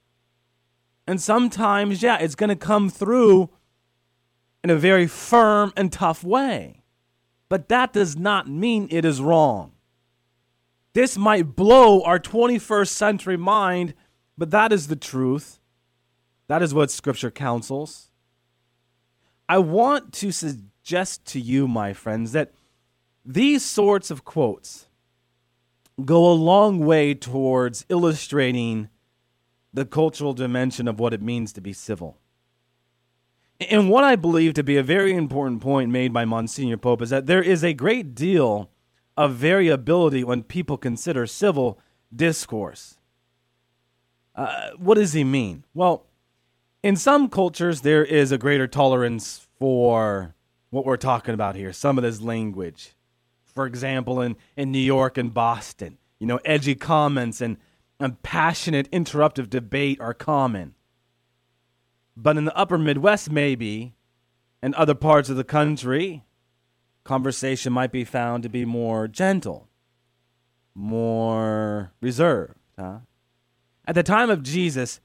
And 1.08 1.22
sometimes, 1.22 2.04
yeah, 2.04 2.18
it's 2.18 2.36
going 2.36 2.50
to 2.50 2.56
come 2.56 2.90
through 2.90 3.50
in 4.64 4.70
a 4.70 4.76
very 4.76 5.08
firm 5.08 5.72
and 5.78 5.92
tough 5.92 6.24
way. 6.24 6.84
But 7.48 7.70
that 7.70 7.94
does 7.94 8.18
not 8.18 8.50
mean 8.50 8.88
it 8.90 9.06
is 9.06 9.22
wrong. 9.22 9.74
This 10.94 11.18
might 11.18 11.56
blow 11.56 12.02
our 12.04 12.20
21st 12.20 12.90
century 12.90 13.38
mind, 13.38 13.94
but 14.38 14.52
that 14.52 14.72
is 14.72 14.88
the 14.88 14.96
truth. 14.96 15.60
That 16.48 16.62
is 16.62 16.74
what 16.74 16.92
Scripture 16.92 17.32
counsels. 17.32 18.10
I 19.48 19.58
want 19.58 20.14
to 20.14 20.32
suggest 20.32 21.26
to 21.26 21.40
you, 21.40 21.68
my 21.68 21.94
friends, 21.94 22.32
that 22.32 22.54
these 23.26 23.64
sorts 23.64 24.12
of 24.12 24.24
quotes 24.24 24.88
go 26.04 26.32
a 26.32 26.34
long 26.34 26.80
way 26.80 27.14
towards 27.14 27.86
illustrating 27.90 28.90
the 29.74 29.86
cultural 29.86 30.34
dimension 30.34 30.88
of 30.88 31.00
what 31.00 31.14
it 31.14 31.22
means 31.22 31.54
to 31.54 31.62
be 31.62 31.74
civil. 31.74 32.18
And 33.70 33.90
what 33.90 34.04
I 34.04 34.16
believe 34.16 34.54
to 34.56 34.64
be 34.64 34.78
a 34.78 34.84
very 34.84 35.14
important 35.14 35.62
point 35.62 35.92
made 35.92 36.14
by 36.14 36.26
Monsignor 36.26 36.78
Pope 36.78 37.02
is 37.02 37.10
that 37.12 37.28
there 37.28 37.42
is 37.42 37.64
a 37.64 37.74
great 37.74 38.14
deal 38.16 38.70
of 39.16 39.36
variability 39.36 40.24
when 40.24 40.44
people 40.44 40.78
consider 40.78 41.26
civil 41.28 41.80
discourse. 42.14 42.98
Uh, 44.36 44.72
what 44.78 44.96
does 44.96 45.14
he 45.14 45.24
mean? 45.24 45.64
Well, 45.74 46.08
in 46.84 46.98
some 46.98 47.30
cultures, 47.30 47.82
there 47.82 48.04
is 48.04 48.32
a 48.32 48.38
greater 48.38 48.68
tolerance 48.68 49.48
for 49.58 50.36
what 50.70 50.86
we're 50.86 50.98
talking 50.98 51.34
about 51.34 51.56
here, 51.56 51.72
some 51.72 51.98
of 51.98 52.04
this 52.04 52.22
language. 52.22 52.94
For 53.46 53.66
example, 53.66 54.22
in, 54.22 54.36
in 54.58 54.72
New 54.72 54.80
York 54.80 55.18
and 55.18 55.34
Boston, 55.34 55.98
you 56.20 56.28
know, 56.28 56.40
edgy 56.44 56.76
comments 56.76 57.40
and, 57.40 57.58
and 58.00 58.22
passionate 58.22 58.92
interruptive 58.92 59.50
debate 59.50 60.02
are 60.02 60.14
common. 60.14 60.76
But 62.18 62.38
in 62.38 62.46
the 62.46 62.56
upper 62.56 62.78
Midwest, 62.78 63.32
maybe, 63.32 63.94
and 64.62 64.76
other 64.76 64.96
parts 64.96 65.30
of 65.30 65.38
the 65.38 65.44
country, 65.44 66.24
conversation 67.04 67.72
might 67.72 67.92
be 67.92 68.04
found 68.04 68.44
to 68.44 68.50
be 68.50 68.66
more 68.66 69.08
gentle, 69.08 69.70
more 70.76 71.94
reserved. 72.02 72.60
Huh? 72.78 73.00
At 73.86 73.96
the 73.96 74.04
time 74.04 74.30
of 74.30 74.44
Jesus, 74.44 75.00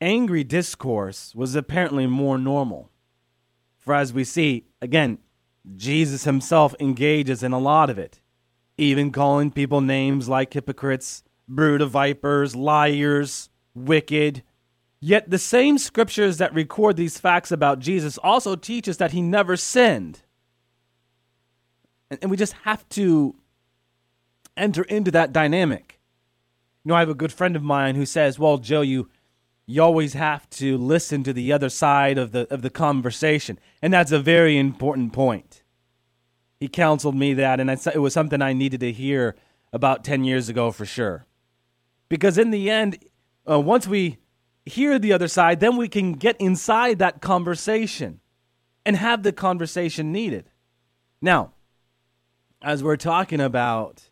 angry 0.00 0.44
discourse 0.44 1.34
was 1.34 1.54
apparently 1.54 2.06
more 2.06 2.38
normal. 2.38 2.90
For 3.78 3.94
as 3.94 4.12
we 4.12 4.24
see, 4.24 4.64
again, 4.80 5.18
Jesus 5.76 6.24
himself 6.24 6.74
engages 6.80 7.42
in 7.42 7.52
a 7.52 7.58
lot 7.58 7.90
of 7.90 7.98
it, 7.98 8.20
even 8.76 9.12
calling 9.12 9.50
people 9.50 9.80
names 9.80 10.28
like 10.28 10.52
hypocrites, 10.52 11.22
brood 11.48 11.82
of 11.82 11.90
vipers, 11.90 12.56
liars, 12.56 13.50
wicked. 13.74 14.42
Yet 15.00 15.30
the 15.30 15.38
same 15.38 15.78
scriptures 15.78 16.38
that 16.38 16.54
record 16.54 16.96
these 16.96 17.18
facts 17.18 17.50
about 17.50 17.78
Jesus 17.78 18.18
also 18.18 18.56
teach 18.56 18.88
us 18.88 18.98
that 18.98 19.12
he 19.12 19.22
never 19.22 19.56
sinned. 19.56 20.22
And 22.10 22.30
we 22.30 22.36
just 22.36 22.54
have 22.64 22.88
to 22.90 23.36
enter 24.56 24.82
into 24.82 25.10
that 25.12 25.32
dynamic. 25.32 26.00
You 26.84 26.90
know, 26.90 26.94
I 26.96 27.00
have 27.00 27.08
a 27.08 27.14
good 27.14 27.32
friend 27.32 27.56
of 27.56 27.62
mine 27.62 27.94
who 27.94 28.04
says, 28.04 28.38
"Well, 28.38 28.58
Joe, 28.58 28.80
you 28.80 29.08
you 29.70 29.82
always 29.82 30.14
have 30.14 30.48
to 30.50 30.76
listen 30.76 31.22
to 31.24 31.32
the 31.32 31.52
other 31.52 31.68
side 31.68 32.18
of 32.18 32.32
the 32.32 32.52
of 32.52 32.62
the 32.62 32.70
conversation, 32.70 33.58
and 33.80 33.92
that's 33.92 34.12
a 34.12 34.18
very 34.18 34.58
important 34.58 35.12
point." 35.12 35.62
He 36.58 36.68
counseled 36.68 37.14
me 37.14 37.34
that, 37.34 37.60
and 37.60 37.70
it 37.70 38.02
was 38.02 38.12
something 38.12 38.42
I 38.42 38.52
needed 38.52 38.80
to 38.80 38.92
hear 38.92 39.36
about 39.72 40.04
ten 40.04 40.24
years 40.24 40.48
ago 40.48 40.70
for 40.70 40.86
sure, 40.86 41.26
because 42.08 42.36
in 42.36 42.50
the 42.50 42.68
end, 42.70 42.98
uh, 43.48 43.60
once 43.60 43.86
we 43.86 44.18
hear 44.66 44.98
the 44.98 45.12
other 45.12 45.28
side, 45.28 45.60
then 45.60 45.76
we 45.76 45.88
can 45.88 46.12
get 46.12 46.36
inside 46.38 46.98
that 46.98 47.20
conversation 47.20 48.20
and 48.84 48.96
have 48.96 49.22
the 49.22 49.32
conversation 49.32 50.12
needed. 50.12 50.50
Now, 51.20 51.52
as 52.62 52.82
we're 52.82 52.96
talking 52.96 53.40
about 53.40 54.10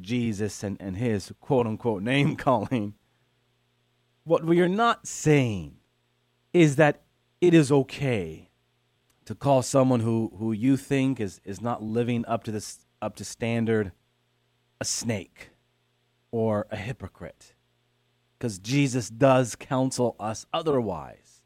Jesus 0.00 0.62
and, 0.62 0.76
and 0.80 0.96
his 0.96 1.32
quote 1.40 1.66
unquote 1.66 2.02
name 2.02 2.36
calling, 2.36 2.94
what 4.26 4.44
we 4.44 4.60
are 4.60 4.68
not 4.68 5.06
saying 5.06 5.76
is 6.52 6.74
that 6.76 7.02
it 7.40 7.54
is 7.54 7.70
okay 7.70 8.50
to 9.24 9.36
call 9.36 9.62
someone 9.62 10.00
who, 10.00 10.32
who 10.36 10.50
you 10.50 10.76
think 10.76 11.20
is, 11.20 11.40
is 11.44 11.60
not 11.60 11.80
living 11.80 12.24
up 12.26 12.42
to 12.42 12.50
this 12.50 12.84
up 13.00 13.14
to 13.14 13.24
standard 13.24 13.92
a 14.80 14.84
snake 14.84 15.50
or 16.32 16.66
a 16.72 16.76
hypocrite. 16.76 17.54
Because 18.36 18.58
Jesus 18.58 19.08
does 19.08 19.54
counsel 19.54 20.16
us 20.18 20.44
otherwise. 20.52 21.42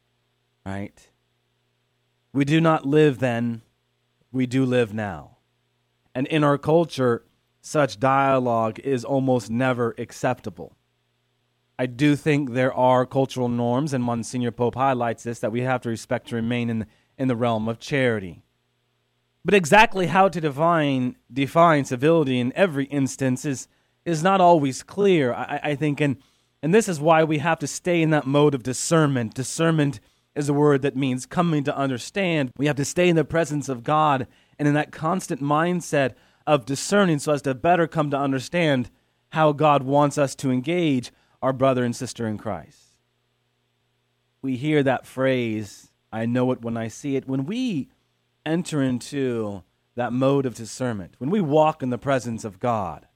Right? 0.65 1.11
We 2.33 2.45
do 2.45 2.59
not 2.59 2.83
live 2.83 3.19
then, 3.19 3.61
we 4.31 4.47
do 4.47 4.65
live 4.65 4.91
now. 4.91 5.37
And 6.15 6.25
in 6.27 6.43
our 6.43 6.57
culture, 6.57 7.25
such 7.61 7.99
dialogue 7.99 8.79
is 8.79 9.05
almost 9.05 9.51
never 9.51 9.93
acceptable. 9.99 10.75
I 11.81 11.87
do 11.87 12.15
think 12.15 12.51
there 12.51 12.71
are 12.75 13.07
cultural 13.07 13.49
norms, 13.49 13.91
and 13.91 14.03
Monsignor 14.03 14.51
Pope 14.51 14.75
highlights 14.75 15.23
this, 15.23 15.39
that 15.39 15.51
we 15.51 15.61
have 15.61 15.81
to 15.81 15.89
respect 15.89 16.27
to 16.27 16.35
remain 16.35 16.69
in, 16.69 16.85
in 17.17 17.27
the 17.27 17.35
realm 17.35 17.67
of 17.67 17.79
charity. 17.79 18.43
But 19.43 19.55
exactly 19.55 20.05
how 20.05 20.29
to 20.29 20.39
define, 20.39 21.15
define 21.33 21.85
civility 21.85 22.39
in 22.39 22.53
every 22.55 22.85
instance 22.85 23.45
is, 23.45 23.67
is 24.05 24.21
not 24.21 24.39
always 24.39 24.83
clear, 24.83 25.33
I, 25.33 25.59
I 25.63 25.75
think, 25.75 25.99
and, 25.99 26.17
and 26.61 26.71
this 26.71 26.87
is 26.87 26.99
why 26.99 27.23
we 27.23 27.39
have 27.39 27.57
to 27.57 27.65
stay 27.65 28.03
in 28.03 28.11
that 28.11 28.27
mode 28.27 28.53
of 28.53 28.61
discernment. 28.61 29.33
Discernment 29.33 29.99
is 30.35 30.49
a 30.49 30.53
word 30.53 30.83
that 30.83 30.95
means 30.95 31.25
coming 31.25 31.63
to 31.63 31.75
understand. 31.75 32.51
We 32.57 32.67
have 32.67 32.75
to 32.75 32.85
stay 32.85 33.09
in 33.09 33.15
the 33.15 33.25
presence 33.25 33.69
of 33.69 33.83
God 33.83 34.27
and 34.59 34.67
in 34.67 34.75
that 34.75 34.91
constant 34.91 35.41
mindset 35.41 36.13
of 36.45 36.67
discerning 36.67 37.17
so 37.17 37.33
as 37.33 37.41
to 37.41 37.55
better 37.55 37.87
come 37.87 38.11
to 38.11 38.19
understand 38.19 38.91
how 39.29 39.51
God 39.51 39.81
wants 39.81 40.19
us 40.19 40.35
to 40.35 40.51
engage 40.51 41.11
our 41.41 41.53
brother 41.53 41.83
and 41.83 41.95
sister 41.95 42.27
in 42.27 42.37
Christ. 42.37 42.95
We 44.41 44.57
hear 44.57 44.83
that 44.83 45.05
phrase, 45.05 45.91
I 46.11 46.25
know 46.25 46.51
it 46.51 46.61
when 46.61 46.77
I 46.77 46.87
see 46.87 47.15
it. 47.15 47.27
When 47.27 47.45
we 47.45 47.89
enter 48.45 48.81
into 48.81 49.63
that 49.95 50.13
mode 50.13 50.45
of 50.45 50.55
discernment, 50.55 51.15
when 51.17 51.29
we 51.29 51.41
walk 51.41 51.83
in 51.83 51.89
the 51.89 51.97
presence 51.97 52.43
of 52.43 52.59
God, 52.59 53.07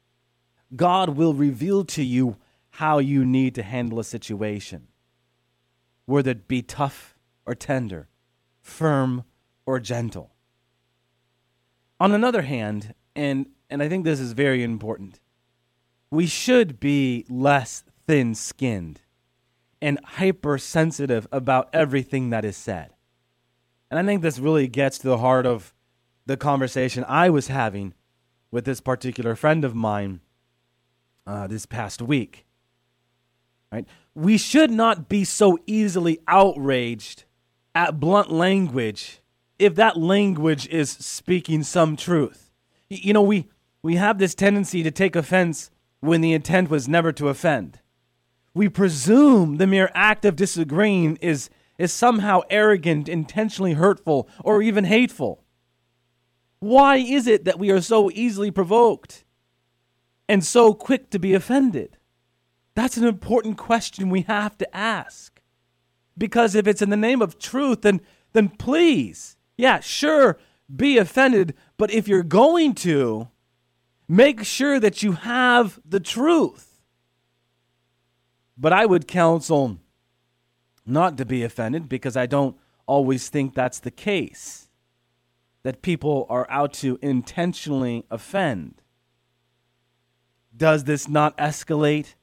God 0.76 1.10
will 1.10 1.34
reveal 1.34 1.86
to 1.86 2.04
you 2.04 2.38
how 2.72 3.00
you 3.00 3.26
need 3.26 3.56
to 3.56 3.64
handle 3.64 4.00
a 4.00 4.04
situation, 4.04 4.88
whether 6.06 6.32
it 6.32 6.48
be 6.48 6.62
tough 6.62 7.16
or 7.46 7.56
tender, 7.56 8.08
firm 8.62 9.24
or 9.66 9.80
gentle. 9.80 10.32
On 12.00 12.12
another 12.12 12.42
hand, 12.42 12.94
and, 13.16 13.48
and 13.70 13.82
I 13.82 13.88
think 13.88 14.04
this 14.04 14.20
is 14.20 14.34
very 14.34 14.64
important, 14.64 15.20
we 16.12 16.28
should 16.28 16.80
be 16.80 17.26
less 17.30 17.84
thin 18.08 18.36
skinned 18.36 19.02
and 19.82 20.00
hypersensitive 20.04 21.28
about 21.32 21.70
everything 21.74 22.30
that 22.30 22.46
is 22.46 22.58
said. 22.58 22.94
And 23.90 24.00
I 24.00 24.04
think 24.04 24.22
this 24.22 24.40
really 24.40 24.68
gets 24.68 24.98
to 25.00 25.08
the 25.08 25.20
heart 25.20 25.46
of 25.46 25.74
the 26.26 26.38
conversation 26.38 27.06
I 27.08 27.30
was 27.30 27.48
having 27.48 27.94
with 28.52 28.66
this 28.66 28.82
particular 28.82 29.36
friend 29.36 29.64
of 29.64 29.76
mine 29.76 30.22
uh, 31.28 31.48
this 31.48 31.66
past 31.66 32.02
week. 32.02 32.46
Right? 33.72 33.86
We 34.14 34.38
should 34.38 34.72
not 34.72 35.10
be 35.10 35.24
so 35.24 35.60
easily 35.68 36.20
outraged 36.28 37.26
at 37.74 38.00
blunt 38.00 38.32
language 38.32 39.20
if 39.60 39.76
that 39.76 39.98
language 39.98 40.68
is 40.68 40.90
speaking 40.90 41.64
some 41.64 41.96
truth. 41.96 42.52
You 42.90 43.14
know, 43.14 43.22
we, 43.22 43.50
we 43.82 43.96
have 43.96 44.18
this 44.18 44.36
tendency 44.36 44.84
to 44.84 44.92
take 44.92 45.16
offense 45.16 45.72
when 46.00 46.22
the 46.22 46.34
intent 46.34 46.70
was 46.70 46.88
never 46.88 47.12
to 47.14 47.30
offend. 47.30 47.80
We 48.56 48.70
presume 48.70 49.58
the 49.58 49.68
mere 49.68 49.92
act 49.94 50.26
of 50.26 50.36
disagreeing 50.36 51.18
is, 51.18 51.52
is 51.78 51.94
somehow 51.94 52.42
arrogant, 52.50 53.08
intentionally 53.08 53.74
hurtful, 53.74 54.28
or 54.44 54.64
even 54.64 54.86
hateful. 54.86 55.44
Why 56.60 56.96
is 56.96 57.28
it 57.28 57.46
that 57.46 57.60
we 57.60 57.70
are 57.70 57.82
so 57.82 58.10
easily 58.12 58.50
provoked 58.50 59.24
and 60.28 60.44
so 60.44 60.74
quick 60.74 61.12
to 61.12 61.20
be 61.20 61.36
offended? 61.36 61.98
That's 62.74 62.98
an 62.98 63.06
important 63.06 63.58
question 63.58 64.10
we 64.10 64.22
have 64.22 64.58
to 64.58 64.76
ask. 64.76 65.40
Because 66.18 66.56
if 66.56 66.66
it's 66.66 66.82
in 66.82 66.90
the 66.90 66.98
name 66.98 67.22
of 67.22 67.38
truth, 67.38 67.84
then, 67.84 68.02
then 68.34 68.50
please 68.50 69.36
yeah, 69.58 69.80
sure, 69.80 70.38
be 70.74 70.98
offended, 70.98 71.54
but 71.78 71.92
if 71.92 72.08
you're 72.08 72.24
going 72.24 72.74
to, 72.76 73.30
make 74.08 74.44
sure 74.44 74.80
that 74.80 75.02
you 75.02 75.14
have 75.14 75.80
the 75.86 76.00
truth. 76.00 76.65
But 78.58 78.74
I 78.74 78.86
would 78.86 79.08
counsel 79.08 79.80
not 80.86 81.18
to 81.18 81.26
be 81.26 81.44
offended 81.44 81.90
because 81.90 82.16
I 82.16 82.26
don't 82.26 82.58
always 82.86 83.30
think 83.30 83.54
that's 83.54 83.80
the 83.80 83.92
case. 83.92 84.70
That 85.64 85.82
people 85.82 86.28
are 86.30 86.46
out 86.50 86.74
to 86.74 87.00
intentionally 87.02 88.06
offend. 88.12 88.82
Does 90.56 90.84
this 90.84 91.08
not 91.08 91.38
escalate 91.38 92.14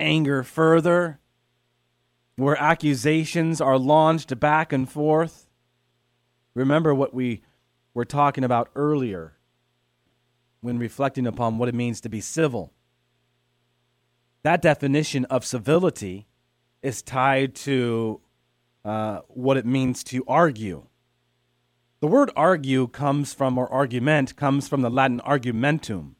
anger 0.00 0.42
further? 0.42 1.20
where 2.38 2.60
accusations 2.62 3.60
are 3.60 3.76
launched 3.76 4.38
back 4.38 4.72
and 4.72 4.88
forth. 4.88 5.48
Remember 6.54 6.94
what 6.94 7.12
we 7.12 7.42
were 7.94 8.04
talking 8.04 8.44
about 8.44 8.70
earlier 8.76 9.32
when 10.60 10.78
reflecting 10.78 11.26
upon 11.26 11.58
what 11.58 11.68
it 11.68 11.74
means 11.74 12.00
to 12.00 12.08
be 12.08 12.20
civil. 12.20 12.72
That 14.42 14.62
definition 14.62 15.24
of 15.26 15.44
civility 15.44 16.26
is 16.82 17.02
tied 17.02 17.54
to 17.56 18.20
uh, 18.84 19.20
what 19.28 19.56
it 19.56 19.66
means 19.66 20.04
to 20.04 20.24
argue. 20.26 20.86
The 22.00 22.06
word 22.06 22.30
argue 22.36 22.86
comes 22.86 23.34
from, 23.34 23.58
or 23.58 23.70
argument 23.72 24.36
comes 24.36 24.68
from 24.68 24.82
the 24.82 24.90
Latin 24.90 25.20
argumentum. 25.20 26.16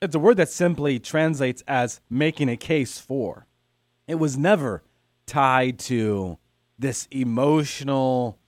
It's 0.00 0.14
a 0.14 0.18
word 0.18 0.38
that 0.38 0.48
simply 0.48 0.98
translates 0.98 1.62
as 1.68 2.00
making 2.08 2.48
a 2.48 2.56
case 2.56 2.98
for. 2.98 3.46
It 4.06 4.16
was 4.16 4.38
never 4.38 4.82
tied 5.26 5.78
to 5.80 6.38
this 6.78 7.06
emotional, 7.10 8.38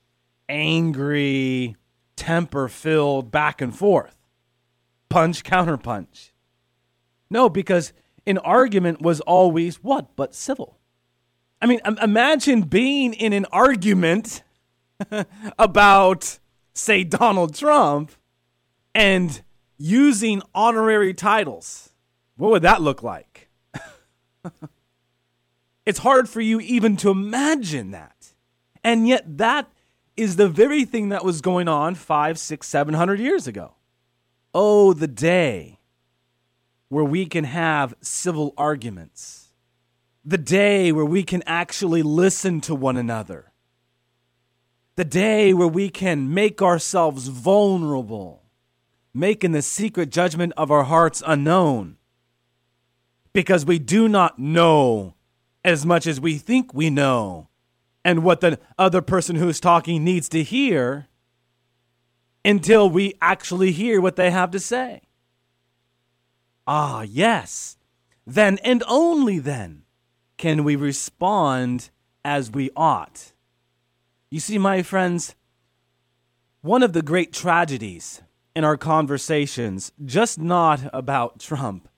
angry, 0.49 1.77
temper 2.17 2.69
filled 2.69 3.31
back 3.31 3.61
and 3.61 3.77
forth, 3.77 4.17
punch, 5.09 5.45
counterpunch. 5.45 6.31
No, 7.31 7.49
because 7.49 7.93
an 8.27 8.39
argument 8.39 9.01
was 9.01 9.21
always 9.21 9.77
what 9.83 10.17
but 10.17 10.35
civil. 10.35 10.79
I 11.61 11.67
mean, 11.67 11.81
imagine 12.03 12.63
being 12.63 13.15
in 13.15 13.33
an 13.33 13.47
argument 13.51 14.43
about, 15.59 16.39
say, 16.75 17.05
Donald 17.05 17.55
Trump 17.55 18.13
and 18.95 19.41
using 19.79 20.43
honorary 20.55 21.15
titles. 21.15 21.91
What 22.37 22.51
would 22.51 22.63
that 22.63 22.83
look 22.83 23.03
like? 23.03 23.49
it's 25.87 26.01
hard 26.01 26.29
for 26.29 26.41
you 26.41 26.61
even 26.61 26.97
to 26.99 27.11
imagine 27.11 27.91
that. 27.93 28.35
And 28.85 29.09
yet, 29.09 29.39
that 29.39 29.71
is 30.17 30.37
the 30.37 30.49
very 30.49 30.85
thing 30.85 31.09
that 31.09 31.25
was 31.25 31.41
going 31.41 31.69
on 31.69 31.95
five, 31.95 32.39
six, 32.39 32.69
seven 32.69 32.95
hundred 32.95 33.21
years 33.21 33.47
ago. 33.47 33.75
Oh, 34.55 34.93
the 34.93 35.09
day 35.09 35.79
where 36.89 37.05
we 37.05 37.27
can 37.27 37.45
have 37.45 37.95
civil 38.01 38.55
arguments, 38.57 39.49
the 40.25 40.39
day 40.39 40.93
where 40.93 41.05
we 41.05 41.23
can 41.23 41.43
actually 41.47 42.03
listen 42.03 42.61
to 42.61 42.75
one 42.75 42.97
another, 42.97 43.53
the 44.95 45.05
day 45.05 45.53
where 45.53 45.69
we 45.69 45.89
can 45.89 46.33
make 46.33 46.63
ourselves 46.63 47.29
vulnerable, 47.29 48.43
making 49.13 49.53
the 49.53 49.63
secret 49.63 50.11
judgment 50.11 50.53
of 50.57 50.71
our 50.71 50.85
hearts 50.85 51.23
unknown, 51.27 51.97
because 53.33 53.67
we 53.67 53.79
do 53.79 54.09
not 54.09 54.39
know 54.39 55.15
as 55.65 55.85
much 55.85 56.07
as 56.07 56.21
we 56.21 56.39
think 56.39 56.73
we 56.73 56.89
know. 56.89 57.49
And 58.05 58.23
what 58.23 58.41
the 58.41 58.61
other 58.79 59.03
person 59.03 59.35
who's 59.35 59.59
talking 59.59 60.05
needs 60.05 60.29
to 60.29 60.45
hear 60.45 61.09
until 62.45 62.89
we 62.89 63.15
actually 63.21 63.73
hear 63.73 64.01
what 64.01 64.15
they 64.15 64.31
have 64.31 64.53
to 64.53 64.61
say. 64.61 65.03
Ah, 66.67 67.03
yes. 67.03 67.77
Then 68.27 68.59
and 68.65 68.83
only 68.89 69.39
then 69.39 69.85
can 70.37 70.65
we 70.65 70.77
respond 70.77 71.91
as 72.25 72.51
we 72.51 72.71
ought. 72.77 73.33
You 74.31 74.41
see, 74.41 74.59
my 74.59 74.83
friends, 74.83 75.35
one 76.61 76.83
of 76.83 76.93
the 76.93 77.03
great 77.03 77.33
tragedies 77.33 78.23
in 78.55 78.65
our 78.65 78.77
conversations, 78.77 79.93
just 80.05 80.39
not 80.39 80.91
about 80.93 81.39
Trump, 81.39 81.89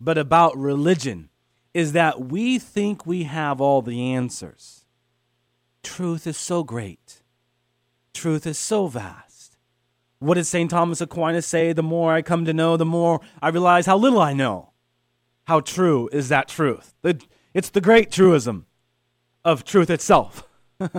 but 0.00 0.16
about 0.16 0.56
religion, 0.56 1.28
is 1.74 1.92
that 1.92 2.20
we 2.20 2.58
think 2.58 3.04
we 3.04 3.24
have 3.24 3.60
all 3.60 3.82
the 3.82 4.12
answers. 4.14 4.86
Truth 5.82 6.26
is 6.26 6.38
so 6.38 6.64
great. 6.64 7.22
Truth 8.14 8.46
is 8.46 8.58
so 8.58 8.86
vast. 8.86 9.27
What 10.18 10.34
did 10.34 10.46
St. 10.46 10.70
Thomas 10.70 11.00
Aquinas 11.00 11.46
say? 11.46 11.72
The 11.72 11.82
more 11.82 12.12
I 12.12 12.22
come 12.22 12.44
to 12.44 12.52
know, 12.52 12.76
the 12.76 12.84
more 12.84 13.20
I 13.40 13.48
realize 13.48 13.86
how 13.86 13.96
little 13.96 14.20
I 14.20 14.32
know. 14.32 14.72
How 15.44 15.60
true 15.60 16.08
is 16.12 16.28
that 16.28 16.48
truth? 16.48 16.94
It's 17.54 17.70
the 17.70 17.80
great 17.80 18.10
truism 18.10 18.66
of 19.44 19.64
truth 19.64 19.90
itself. 19.90 20.46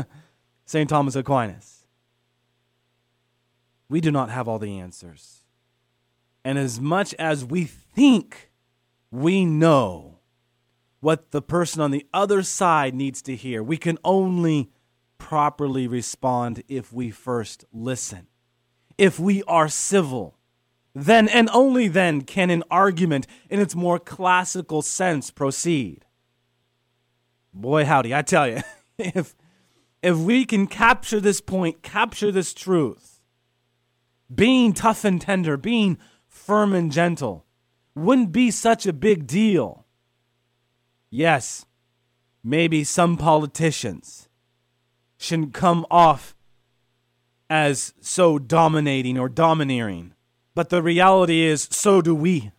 St. 0.66 0.90
Thomas 0.90 1.16
Aquinas. 1.16 1.88
We 3.90 4.02
do 4.02 4.12
not 4.12 4.30
have 4.30 4.48
all 4.48 4.60
the 4.60 4.80
answers. 4.80 5.44
And 6.46 6.58
as 6.58 6.80
much 6.80 7.14
as 7.16 7.44
we 7.44 7.66
think 7.66 8.52
we 9.12 9.46
know 9.46 10.20
what 11.00 11.32
the 11.32 11.42
person 11.42 11.82
on 11.82 11.92
the 11.92 12.06
other 12.14 12.44
side 12.44 12.94
needs 12.94 13.22
to 13.24 13.36
hear, 13.36 13.64
we 13.64 13.78
can 13.78 13.98
only 14.04 14.70
properly 15.18 15.88
respond 15.88 16.64
if 16.68 16.94
we 16.94 17.12
first 17.12 17.66
listen. 17.72 18.28
If 19.00 19.18
we 19.18 19.44
are 19.44 19.70
civil, 19.70 20.38
then 20.94 21.30
and 21.30 21.50
only 21.54 21.88
then 21.88 22.24
can 22.24 22.50
an 22.50 22.66
argument 22.70 23.28
in 23.50 23.62
its 23.62 23.74
more 23.74 23.98
classical 23.98 24.82
sense 24.82 25.32
proceed. 25.32 26.04
Boy, 27.54 27.86
howdy, 27.86 28.14
I 28.14 28.24
tell 28.24 28.50
you, 28.50 28.60
if, 28.98 29.38
if 30.04 30.18
we 30.18 30.44
can 30.44 30.68
capture 30.68 31.22
this 31.22 31.40
point, 31.40 31.82
capture 31.82 32.30
this 32.30 32.54
truth, 32.54 33.22
being 34.36 34.74
tough 34.74 35.06
and 35.06 35.22
tender, 35.22 35.56
being 35.56 35.98
firm 36.28 36.74
and 36.74 36.92
gentle, 36.92 37.46
wouldn't 37.96 38.34
be 38.34 38.52
such 38.52 38.86
a 38.86 38.92
big 38.92 39.26
deal. 39.26 39.86
Yes, 41.10 41.66
maybe 42.44 42.84
some 42.84 43.16
politicians 43.16 44.28
shouldn't 45.18 45.54
come 45.54 45.86
off 45.90 46.36
as 47.50 47.94
so 48.00 48.38
dominating 48.38 49.18
or 49.18 49.28
domineering. 49.28 50.14
But 50.54 50.70
the 50.70 50.84
reality 50.84 51.42
is, 51.42 51.68
so 51.72 52.02
do 52.02 52.14
we. 52.14 52.52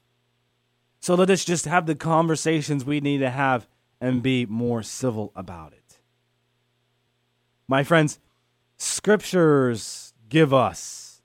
So 1.00 1.14
let 1.14 1.30
us 1.30 1.44
just 1.44 1.64
have 1.64 1.86
the 1.86 1.94
conversations 1.94 2.84
we 2.84 3.00
need 3.00 3.18
to 3.18 3.30
have 3.30 3.68
and 4.00 4.22
be 4.22 4.46
more 4.46 4.82
civil 4.82 5.32
about 5.36 5.72
it. 5.72 6.00
My 7.68 7.84
friends, 7.84 8.18
scriptures 8.76 10.12
give 10.28 10.52
us 10.52 11.22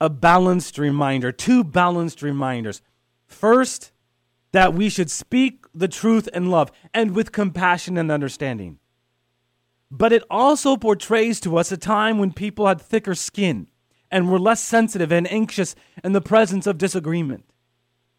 a 0.00 0.10
balanced 0.10 0.76
reminder, 0.76 1.32
two 1.32 1.64
balanced 1.64 2.22
reminders. 2.22 2.82
First, 3.26 3.92
that 4.52 4.74
we 4.74 4.88
should 4.88 5.10
speak 5.10 5.66
the 5.74 5.88
truth 5.88 6.28
in 6.32 6.50
love 6.50 6.70
and 6.92 7.12
with 7.12 7.32
compassion 7.32 7.96
and 7.96 8.12
understanding 8.12 8.78
but 9.96 10.12
it 10.12 10.24
also 10.28 10.76
portrays 10.76 11.38
to 11.38 11.56
us 11.56 11.70
a 11.70 11.76
time 11.76 12.18
when 12.18 12.32
people 12.32 12.66
had 12.66 12.80
thicker 12.80 13.14
skin 13.14 13.68
and 14.10 14.28
were 14.28 14.40
less 14.40 14.60
sensitive 14.60 15.12
and 15.12 15.30
anxious 15.30 15.76
in 16.02 16.12
the 16.12 16.20
presence 16.20 16.66
of 16.66 16.78
disagreement. 16.78 17.44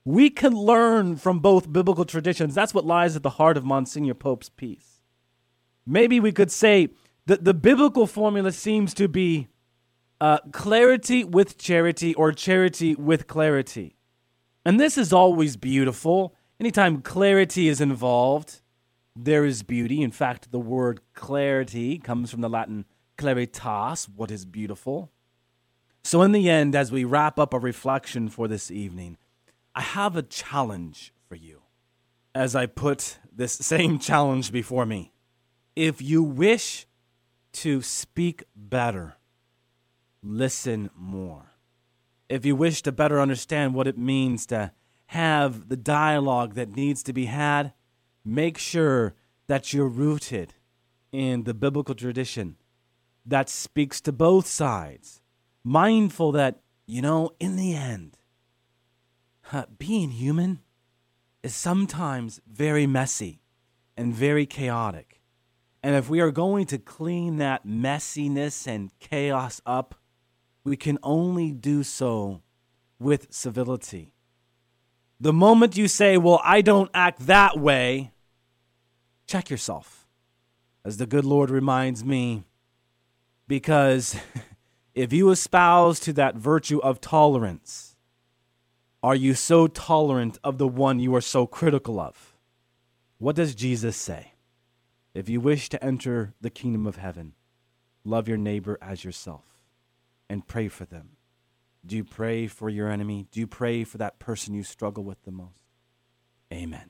We 0.06 0.30
can 0.30 0.54
learn 0.54 1.18
from 1.18 1.40
both 1.40 1.74
biblical 1.74 2.06
traditions. 2.06 2.56
That's 2.56 2.74
what 2.74 2.86
lies 2.86 3.18
at 3.18 3.24
the 3.24 3.32
heart 3.32 3.58
of 3.58 3.66
Monsignor 3.66 4.14
Pope's 4.14 4.48
piece. 4.48 5.02
Maybe 5.86 6.18
we 6.22 6.32
could 6.32 6.50
say 6.50 6.90
that 7.26 7.44
the 7.44 7.54
biblical 7.54 8.08
formula 8.08 8.54
seems 8.54 8.94
to 8.94 9.10
be 9.10 9.50
uh, 10.22 10.38
clarity 10.54 11.26
with 11.26 11.58
charity 11.58 12.14
or 12.14 12.32
charity 12.32 12.96
with 12.96 13.28
clarity. 13.28 13.98
And 14.64 14.80
this 14.80 14.98
is 14.98 15.12
always 15.12 15.58
beautiful. 15.58 16.36
Anytime 16.58 17.02
clarity 17.02 17.68
is 17.68 17.82
involved, 17.82 18.62
there 19.16 19.46
is 19.46 19.64
beauty. 19.64 20.02
In 20.02 20.12
fact, 20.12 20.52
the 20.52 20.60
word 20.60 21.02
clarity 21.14 21.98
comes 21.98 22.32
from 22.32 22.42
the 22.42 22.50
Latin 22.50 22.86
claritas, 23.18 24.10
what 24.14 24.32
is 24.32 24.46
beautiful. 24.46 25.12
So, 26.04 26.22
in 26.22 26.34
the 26.34 26.50
end, 26.50 26.76
as 26.76 26.92
we 26.92 27.04
wrap 27.04 27.40
up 27.40 27.54
a 27.54 27.60
reflection 27.60 28.30
for 28.30 28.48
this 28.48 28.70
evening, 28.70 29.18
I 29.74 29.82
have 29.82 30.16
a 30.16 30.22
challenge 30.22 31.14
for 31.28 31.36
you 31.36 31.62
as 32.34 32.56
I 32.56 32.66
put 32.66 33.18
this 33.34 33.54
same 33.54 33.98
challenge 34.00 34.52
before 34.52 34.86
me. 34.86 35.14
If 35.76 36.02
you 36.02 36.22
wish 36.24 36.86
to 37.54 37.82
speak 37.82 38.44
better, 38.56 39.16
listen 40.22 40.90
more. 40.96 41.52
If 42.28 42.46
you 42.46 42.56
wish 42.56 42.82
to 42.84 42.92
better 42.92 43.20
understand 43.20 43.74
what 43.74 43.88
it 43.88 43.98
means 43.98 44.46
to 44.48 44.72
have 45.08 45.70
the 45.70 45.78
dialogue 45.78 46.56
that 46.56 46.76
needs 46.76 47.04
to 47.04 47.14
be 47.14 47.26
had, 47.26 47.74
make 48.26 48.58
sure 48.58 49.16
that 49.48 49.74
you're 49.74 49.88
rooted 49.88 50.56
in 51.12 51.44
the 51.44 51.54
biblical 51.54 51.96
tradition 51.96 52.58
that 53.26 53.50
speaks 53.50 54.02
to 54.02 54.12
both 54.12 54.48
sides, 54.48 55.22
mindful 55.64 56.32
that, 56.34 56.62
you 56.86 57.02
know, 57.02 57.32
in 57.40 57.56
the 57.56 57.74
end, 57.74 58.18
being 59.78 60.10
human 60.10 60.60
is 61.44 61.56
sometimes 61.56 62.42
very 62.52 62.88
messy 62.88 63.42
and 63.96 64.14
very 64.14 64.46
chaotic. 64.46 65.22
And 65.84 65.96
if 65.96 66.10
we 66.10 66.20
are 66.20 66.32
going 66.32 66.66
to 66.68 66.80
clean 66.80 67.38
that 67.38 67.66
messiness 67.66 68.66
and 68.66 68.92
chaos 69.00 69.62
up, 69.66 69.96
we 70.64 70.76
can 70.76 70.98
only 71.04 71.52
do 71.52 71.84
so 71.84 72.42
with 73.00 73.32
civility. 73.32 74.12
The 75.20 75.32
moment 75.32 75.78
you 75.78 75.88
say, 75.88 76.18
Well, 76.18 76.42
I 76.44 76.62
don't 76.62 76.90
act 76.94 77.28
that 77.28 77.60
way, 77.60 78.12
check 79.26 79.50
yourself. 79.50 80.08
as 80.84 80.98
the 80.98 81.08
good 81.08 81.26
Lord 81.26 81.50
reminds 81.50 82.04
me, 82.04 82.44
because 83.48 84.16
if 84.94 85.12
you 85.12 85.32
espouse 85.32 86.00
to 86.02 86.14
that 86.14 86.36
virtue 86.36 86.80
of 86.80 87.02
tolerance, 87.02 87.96
are 89.02 89.16
you 89.16 89.34
so 89.34 89.68
tolerant 89.68 90.38
of 90.44 90.58
the 90.58 90.68
one 90.68 91.00
you 91.00 91.14
are 91.16 91.22
so 91.22 91.48
critical 91.48 92.00
of? 92.00 92.36
What 93.18 93.36
does 93.36 93.56
Jesus 93.56 93.98
say? 93.98 94.34
If 95.14 95.30
you 95.30 95.40
wish 95.40 95.70
to 95.70 95.84
enter 95.84 96.34
the 96.42 96.50
kingdom 96.50 96.86
of 96.86 96.98
heaven, 96.98 97.34
love 98.04 98.28
your 98.28 98.38
neighbor 98.38 98.78
as 98.82 99.04
yourself 99.04 99.44
and 100.30 100.48
pray 100.48 100.68
for 100.68 100.86
them. 100.86 101.12
Do 101.86 101.96
you 101.96 102.04
pray 102.04 102.48
for 102.48 102.70
your 102.70 102.90
enemy? 102.90 103.28
Do 103.32 103.40
you 103.40 103.48
pray 103.48 103.84
for 103.84 103.98
that 104.00 104.20
person 104.20 104.54
you 104.54 104.64
struggle 104.64 105.04
with 105.04 105.24
the 105.24 105.32
most? 105.32 105.64
Amen. 106.52 106.90